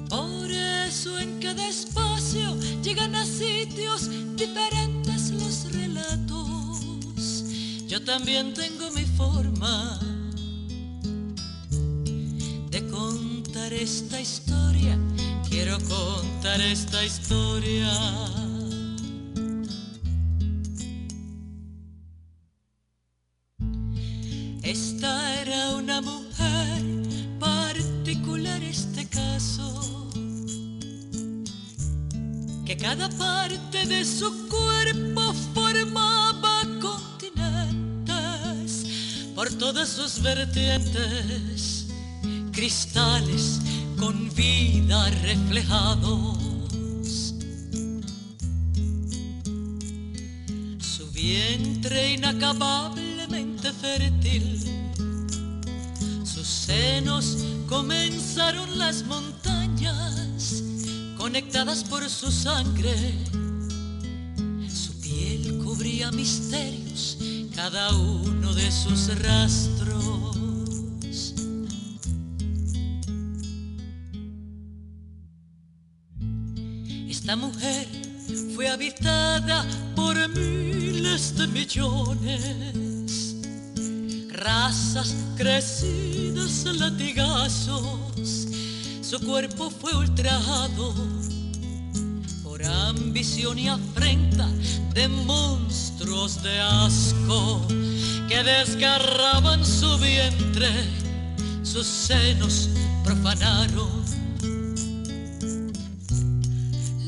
[0.09, 7.45] Por eso en cada espacio llegan a sitios diferentes los relatos.
[7.87, 9.99] Yo también tengo mi forma
[12.71, 14.99] de contar esta historia.
[15.49, 17.91] Quiero contar esta historia.
[32.89, 37.66] Cada parte de su cuerpo formaba continentes
[39.34, 41.89] por todas sus vertientes,
[42.51, 43.61] cristales
[43.99, 46.39] con vida reflejados.
[50.80, 54.62] Su vientre inacabablemente fértil,
[56.24, 57.36] sus senos
[57.68, 59.28] comenzaron las montañas
[61.29, 62.97] conectadas por su sangre.
[64.72, 67.18] Su piel cubría misterios,
[67.55, 70.39] cada uno de sus rastros.
[77.11, 77.87] Esta mujer
[78.55, 83.37] fue habitada por miles de millones,
[84.31, 88.48] razas crecidas a latigazos.
[89.09, 90.95] Su cuerpo fue ultrajado
[92.43, 94.47] por ambición y afrenta
[94.93, 97.67] de monstruos de asco
[98.29, 100.69] que desgarraban su vientre,
[101.62, 102.69] sus senos
[103.03, 103.89] profanaron.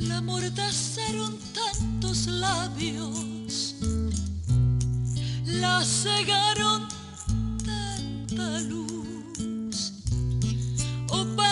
[0.09, 3.75] La mordazaron tantos labios,
[5.45, 6.89] la cegaron
[7.63, 9.00] tanta luz,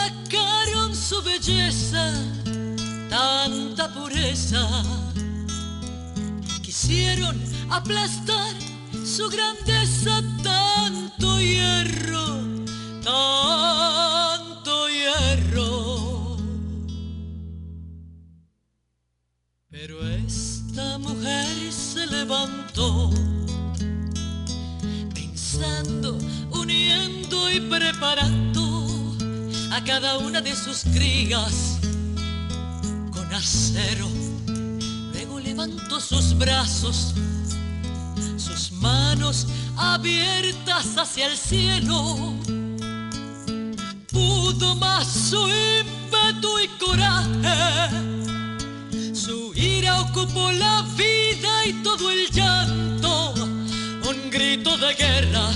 [0.09, 2.13] opacaron su belleza,
[3.09, 4.67] tanta pureza.
[6.63, 7.41] Quisieron
[7.71, 8.55] aplastar
[9.05, 12.41] su grandeza, tanto hierro,
[13.03, 13.68] tanto
[29.89, 31.79] cada una de sus crías
[33.11, 34.07] con acero.
[35.15, 37.15] Luego levantó sus brazos,
[38.37, 39.47] sus manos
[39.79, 42.35] abiertas hacia el cielo.
[44.13, 47.89] Pudo más su ímpetu y coraje
[49.15, 53.33] su ira ocupó la vida y todo el llanto,
[54.07, 55.49] un grito de guerra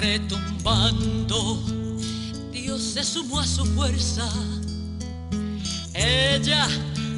[0.00, 1.75] retumbando.
[2.78, 4.28] Se sumó a su fuerza.
[5.94, 6.66] Ella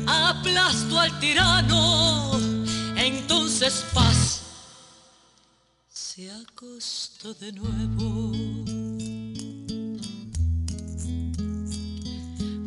[0.06, 2.38] aplastó al tirano.
[2.96, 4.42] Entonces paz
[5.88, 8.32] se acostó de nuevo.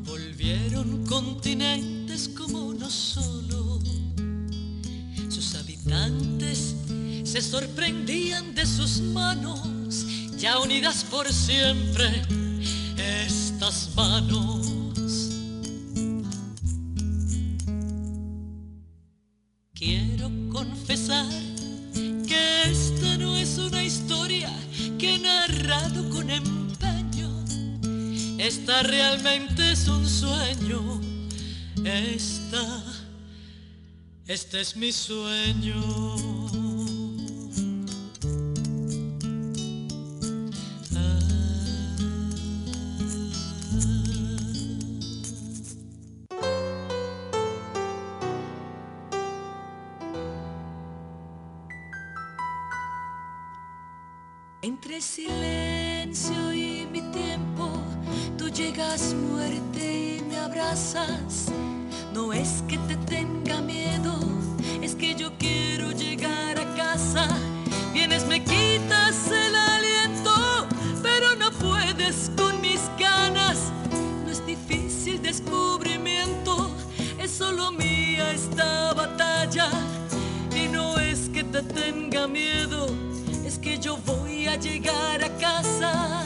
[0.05, 3.79] Volvieron continentes como uno solo.
[5.29, 6.75] Sus habitantes
[7.23, 10.05] se sorprendían de sus manos,
[10.37, 12.23] ya unidas por siempre,
[13.25, 14.67] estas manos.
[19.73, 21.25] Quiero confesar
[22.27, 24.51] que esta no es una historia
[24.99, 27.29] que he narrado con empeño.
[28.37, 31.01] Esta realmente es un sueño.
[31.83, 32.83] Esta,
[34.27, 36.70] este es mi sueño.
[58.53, 61.47] Llegas muerte y me abrazas.
[62.13, 64.13] No es que te tenga miedo,
[64.81, 67.27] es que yo quiero llegar a casa.
[67.93, 70.67] Vienes, me quitas el aliento,
[71.01, 73.71] pero no puedes con mis ganas.
[74.25, 76.71] No es difícil descubrimiento,
[77.19, 79.69] es solo mía esta batalla.
[80.55, 82.87] Y no es que te tenga miedo,
[83.45, 86.20] es que yo voy a llegar a casa.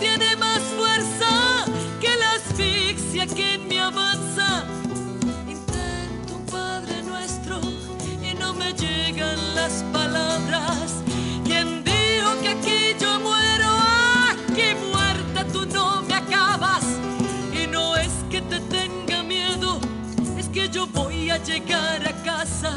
[0.00, 1.64] Tiene más fuerza
[2.00, 4.64] que la asfixia que en mí avanza.
[5.46, 11.02] Intento un Padre Nuestro y no me llegan las palabras.
[11.44, 13.68] ¿Quién dijo que aquí yo muero?
[14.30, 16.84] Aquí muerta tú no me acabas.
[17.52, 19.80] Y no es que te tenga miedo,
[20.38, 22.72] es que yo voy a llegar a casa.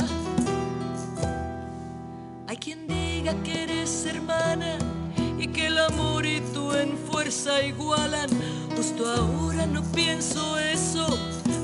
[2.47, 4.92] Hay quien diga que eres hermana
[5.65, 8.29] el amor y tú en fuerza igualan.
[8.75, 11.05] Justo ahora no pienso eso,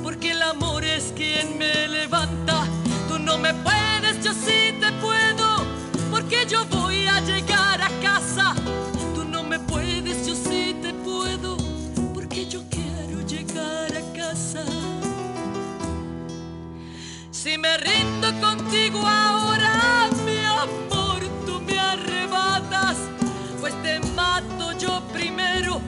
[0.03, 2.65] porque el amor es quien me levanta.
[3.07, 5.65] Tú no me puedes, yo sí te puedo,
[6.11, 8.55] porque yo voy a llegar a casa.
[9.15, 11.57] Tú no me puedes, yo sí te puedo,
[12.13, 14.63] porque yo quiero llegar a casa.
[17.31, 19.48] Si me rindo contigo ahora,
[24.79, 25.81] yo primero,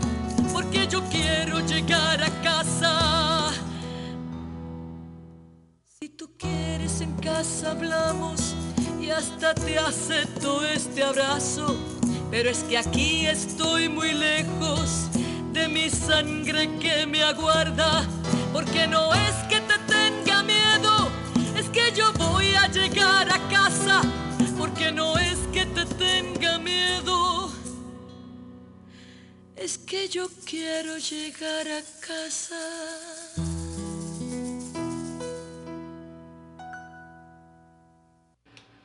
[0.52, 3.52] porque yo quiero llegar a casa.
[6.00, 8.54] Si tú quieres en casa hablamos
[9.00, 11.78] y hasta te acepto este abrazo,
[12.30, 15.08] pero es que aquí estoy muy lejos
[15.54, 18.06] de mi sangre que me aguarda,
[18.52, 21.10] porque no es que te tenga miedo,
[21.56, 24.02] es que yo voy a llegar a casa,
[24.58, 27.52] porque no es que te tenga miedo,
[29.64, 32.56] es que yo quiero llegar a casa.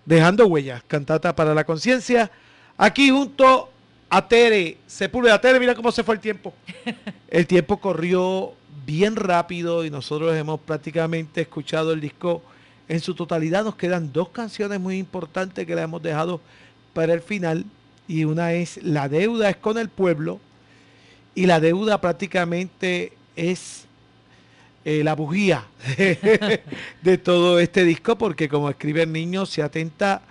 [0.05, 2.31] Dejando huellas, cantata para la conciencia.
[2.77, 3.71] Aquí junto
[4.11, 5.41] a Tere, Sepúlveda.
[5.41, 6.53] Tere, mira cómo se fue el tiempo.
[7.29, 8.53] El tiempo corrió
[8.85, 12.43] bien rápido y nosotros hemos prácticamente escuchado el disco
[12.87, 13.65] en su totalidad.
[13.65, 16.41] Nos quedan dos canciones muy importantes que le hemos dejado
[16.93, 17.65] para el final.
[18.07, 20.39] Y una es La deuda es con el pueblo.
[21.37, 23.85] Y la deuda prácticamente es
[24.87, 25.67] eh, la bujía
[27.03, 30.23] de todo este disco, porque como escribe el niño, se atenta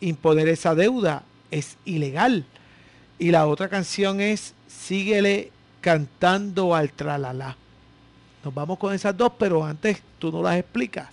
[0.00, 2.44] imponer esa deuda, es ilegal.
[3.18, 5.50] Y la otra canción es Síguele
[5.80, 7.56] cantando al tralala.
[8.44, 11.08] Nos vamos con esas dos, pero antes tú no las explicas.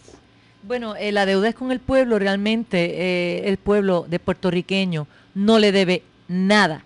[0.63, 5.57] Bueno, eh, la deuda es con el pueblo, realmente eh, el pueblo de puertorriqueño no
[5.57, 6.83] le debe nada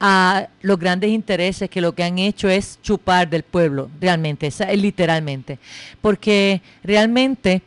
[0.00, 4.72] a los grandes intereses que lo que han hecho es chupar del pueblo, realmente, esa,
[4.72, 5.58] literalmente.
[6.00, 7.62] Porque realmente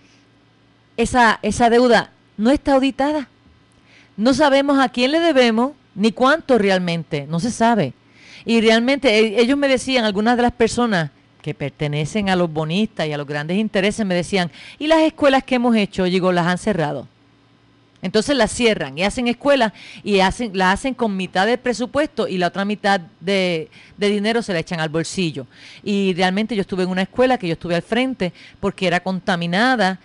[0.97, 3.27] esa, esa deuda no está auditada.
[4.18, 7.93] No sabemos a quién le debemos ni cuánto realmente, no se sabe.
[8.45, 11.11] Y realmente e- ellos me decían, algunas de las personas
[11.41, 14.49] que pertenecen a los bonistas y a los grandes intereses, me decían,
[14.80, 16.05] ¿y las escuelas que hemos hecho?
[16.05, 17.07] Digo, las han cerrado.
[18.03, 19.71] Entonces las cierran y hacen escuelas
[20.03, 24.51] y hacen, la hacen con mitad del presupuesto y la otra mitad de, dinero se
[24.51, 25.47] la echan al bolsillo.
[25.84, 29.99] Y realmente yo estuve en una escuela que yo estuve al frente porque era contaminada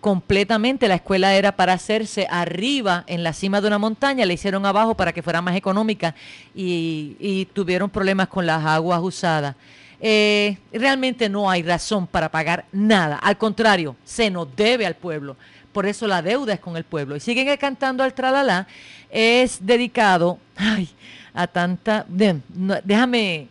[0.00, 0.88] completamente.
[0.88, 4.94] La escuela era para hacerse arriba en la cima de una montaña, la hicieron abajo
[4.94, 6.14] para que fuera más económica
[6.54, 9.54] y, y tuvieron problemas con las aguas usadas.
[10.00, 13.16] Eh, realmente no hay razón para pagar nada.
[13.16, 15.36] Al contrario, se nos debe al pueblo.
[15.72, 17.16] Por eso la deuda es con el pueblo.
[17.16, 18.66] Y siguen cantando al tralala.
[19.10, 20.88] Es dedicado ay,
[21.34, 22.04] a tanta...
[22.08, 23.48] déjame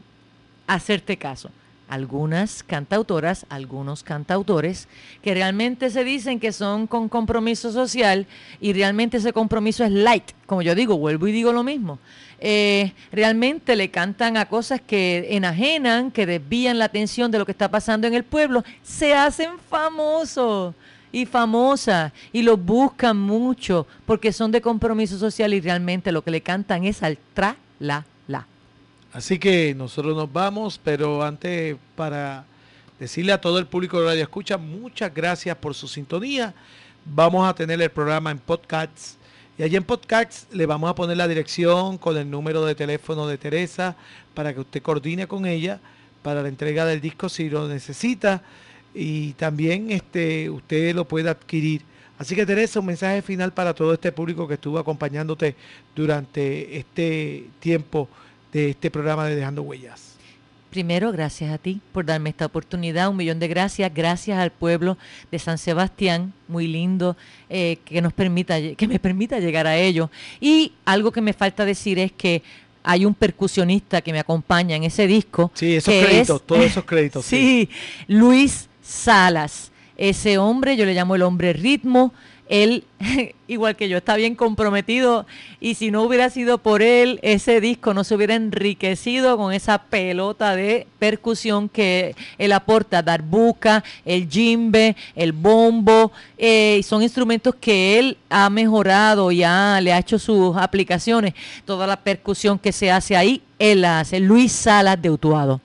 [0.68, 1.49] hacerte caso.
[1.89, 4.89] Algunas cantautoras, algunos cantautores
[5.23, 8.27] que realmente se dicen que son con compromiso social
[8.60, 10.31] y realmente ese compromiso es light.
[10.45, 11.98] Como yo digo, vuelvo y digo lo mismo.
[12.39, 17.53] Eh, realmente le cantan a cosas que enajenan, que desvían la atención de lo que
[17.53, 20.76] está pasando en el pueblo, se hacen famosos
[21.12, 26.32] y famosas y los buscan mucho porque son de compromiso social y realmente lo que
[26.32, 28.46] le cantan es al tra la la.
[29.14, 32.46] Así que nosotros nos vamos, pero antes para
[33.00, 36.54] decirle a todo el público de Radio Escucha, muchas gracias por su sintonía.
[37.06, 39.18] Vamos a tener el programa en podcasts.
[39.58, 43.26] Y allí en podcasts le vamos a poner la dirección con el número de teléfono
[43.26, 43.96] de Teresa
[44.34, 45.80] para que usted coordine con ella
[46.22, 48.44] para la entrega del disco si lo necesita
[48.94, 51.82] y también este usted lo puede adquirir.
[52.18, 55.56] Así que Teresa, un mensaje final para todo este público que estuvo acompañándote
[55.96, 58.10] durante este tiempo
[58.52, 60.16] de este programa de Dejando Huellas.
[60.72, 63.10] Primero, gracias a ti por darme esta oportunidad.
[63.10, 63.92] Un millón de gracias.
[63.94, 64.98] Gracias al pueblo
[65.32, 67.16] de San Sebastián, muy lindo,
[67.50, 70.10] eh, que nos permita, que me permita llegar a ello.
[70.42, 72.42] Y algo que me falta decir es que
[72.84, 75.52] hay un percusionista que me acompaña en ese disco.
[75.54, 77.26] Sí, esos créditos, todos esos créditos.
[77.26, 77.70] sí,
[78.08, 79.72] Luis Salas.
[79.98, 82.14] Ese hombre, yo le llamo el hombre ritmo,
[82.50, 82.86] él,
[83.48, 85.26] igual que yo, está bien comprometido
[85.60, 89.80] y si no hubiera sido por él, ese disco no se hubiera enriquecido con esa
[89.80, 98.00] pelota de percusión que él aporta, darbuca, el jimbe, el bombo, eh, son instrumentos que
[98.00, 101.34] él ha mejorado y le ha hecho sus aplicaciones.
[101.66, 104.20] Toda la percusión que se hace ahí, él la hace.
[104.20, 105.60] Luis Salas de Utuado.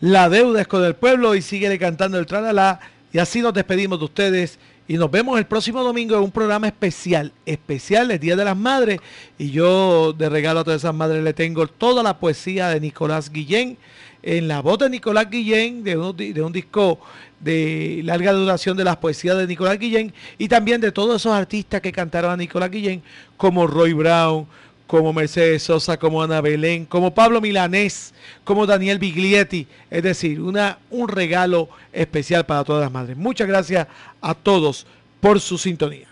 [0.00, 2.80] La deuda es con el pueblo y sigue cantando el tralala.
[3.12, 4.58] Y así nos despedimos de ustedes
[4.88, 8.56] y nos vemos el próximo domingo en un programa especial, especial el Día de las
[8.56, 9.00] Madres.
[9.38, 13.30] Y yo de regalo a todas esas madres le tengo toda la poesía de Nicolás
[13.30, 13.76] Guillén,
[14.22, 16.98] en la voz de Nicolás Guillén, de un, de un disco
[17.38, 21.80] de larga duración de las poesías de Nicolás Guillén, y también de todos esos artistas
[21.80, 23.02] que cantaron a Nicolás Guillén,
[23.36, 24.46] como Roy Brown,
[24.90, 28.12] como Mercedes Sosa, como Ana Belén, como Pablo Milanés,
[28.42, 29.68] como Daniel Biglietti.
[29.88, 33.16] Es decir, una, un regalo especial para todas las madres.
[33.16, 33.86] Muchas gracias
[34.20, 34.88] a todos
[35.20, 36.08] por su sintonía.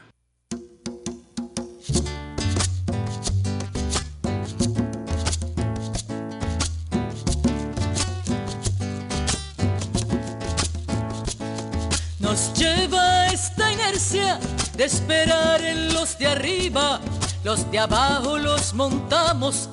[12.20, 14.38] Nos lleva esta inercia
[14.76, 17.00] de esperar en los de arriba
[17.44, 19.69] los de abajo los montamos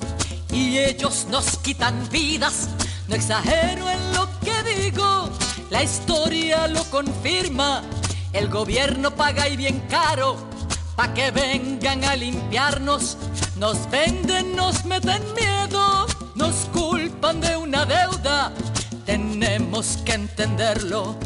[0.52, 2.68] y ellos nos quitan vidas.
[3.08, 5.28] No exagero en lo que digo,
[5.70, 7.82] la historia lo confirma.
[8.32, 10.36] El gobierno paga y bien caro
[10.96, 13.16] pa' que vengan a limpiarnos.
[13.56, 18.52] Nos venden, nos meten miedo, nos culpan de una deuda.
[19.04, 21.16] Tenemos que entenderlo.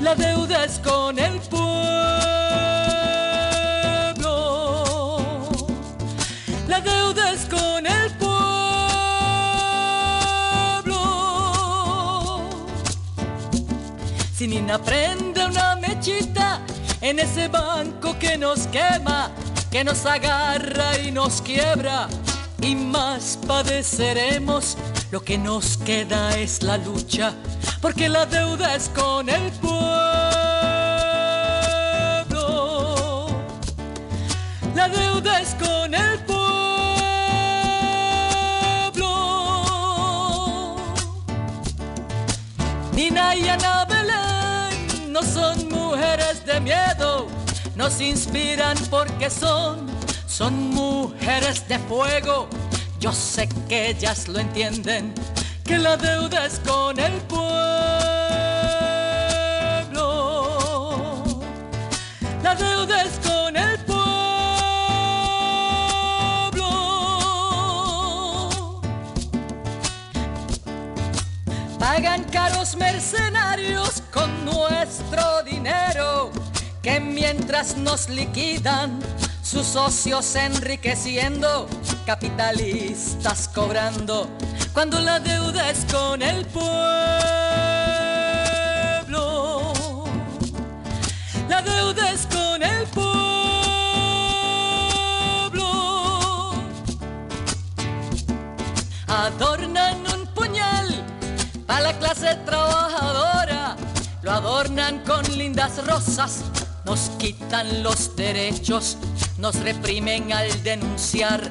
[0.00, 3.07] La deuda es con el pueblo.
[6.68, 8.28] La deuda es con el pueblo.
[14.34, 16.60] Si Nina prende una mechita
[17.00, 19.30] en ese banco que nos quema,
[19.70, 22.06] que nos agarra y nos quiebra,
[22.60, 24.76] y más padeceremos,
[25.10, 27.32] lo que nos queda es la lucha,
[27.80, 29.78] porque la deuda es con el pueblo.
[34.74, 36.37] La deuda es con el pueblo.
[42.98, 47.28] Nina y Ana Belén no son mujeres de miedo,
[47.76, 49.86] nos inspiran porque son,
[50.26, 52.48] son mujeres de fuego.
[52.98, 55.14] Yo sé que ellas lo entienden,
[55.62, 57.44] que la deuda es con el pueblo.
[62.42, 63.27] La deuda es con
[71.98, 76.30] Pagan caros mercenarios con nuestro dinero,
[76.80, 79.00] que mientras nos liquidan,
[79.42, 81.68] sus socios enriqueciendo,
[82.06, 84.30] capitalistas cobrando,
[84.72, 86.68] cuando la deuda es con el pueblo.
[91.48, 93.10] La deuda es con el pueblo.
[99.08, 100.07] Adornan
[101.98, 103.76] clase trabajadora,
[104.22, 106.44] lo adornan con lindas rosas,
[106.84, 108.96] nos quitan los derechos,
[109.38, 111.50] nos reprimen al denunciar,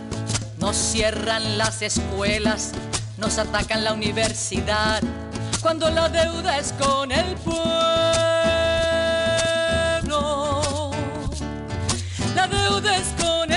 [0.58, 2.72] nos cierran las escuelas,
[3.18, 5.02] nos atacan la universidad,
[5.62, 7.58] cuando la deuda es con el pueblo.
[12.36, 13.52] La deuda es con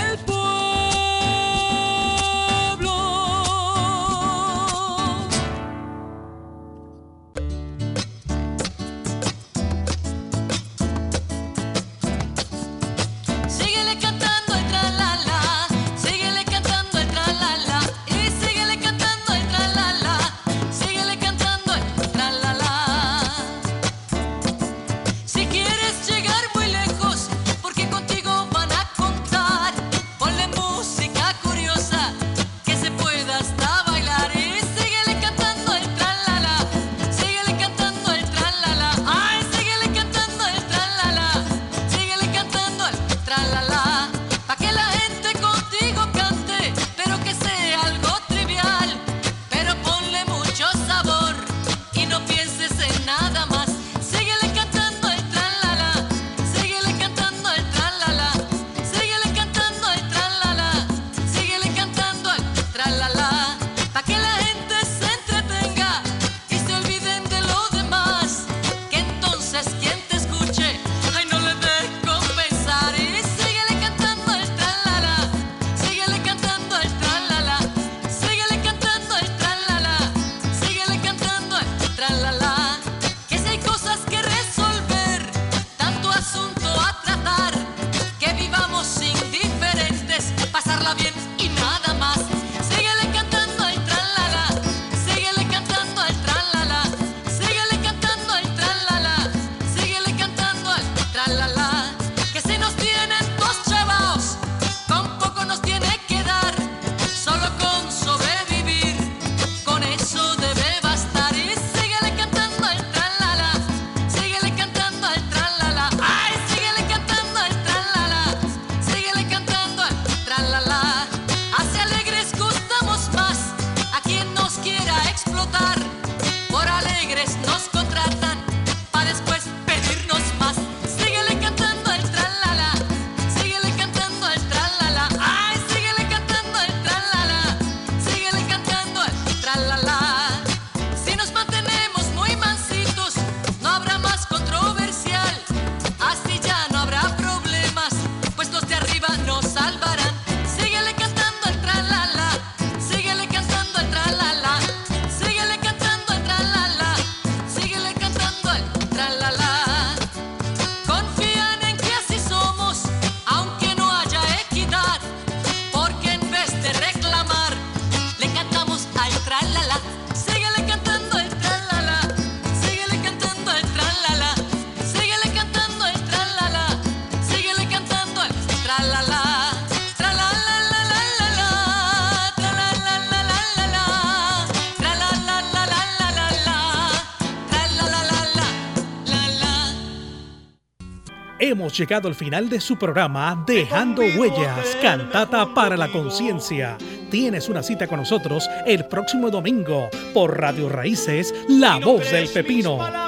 [191.70, 196.76] Hemos llegado al final de su programa Dejando Huellas, cantata para la conciencia.
[197.12, 202.99] Tienes una cita con nosotros el próximo domingo por Radio Raíces, La Voz del Pepino.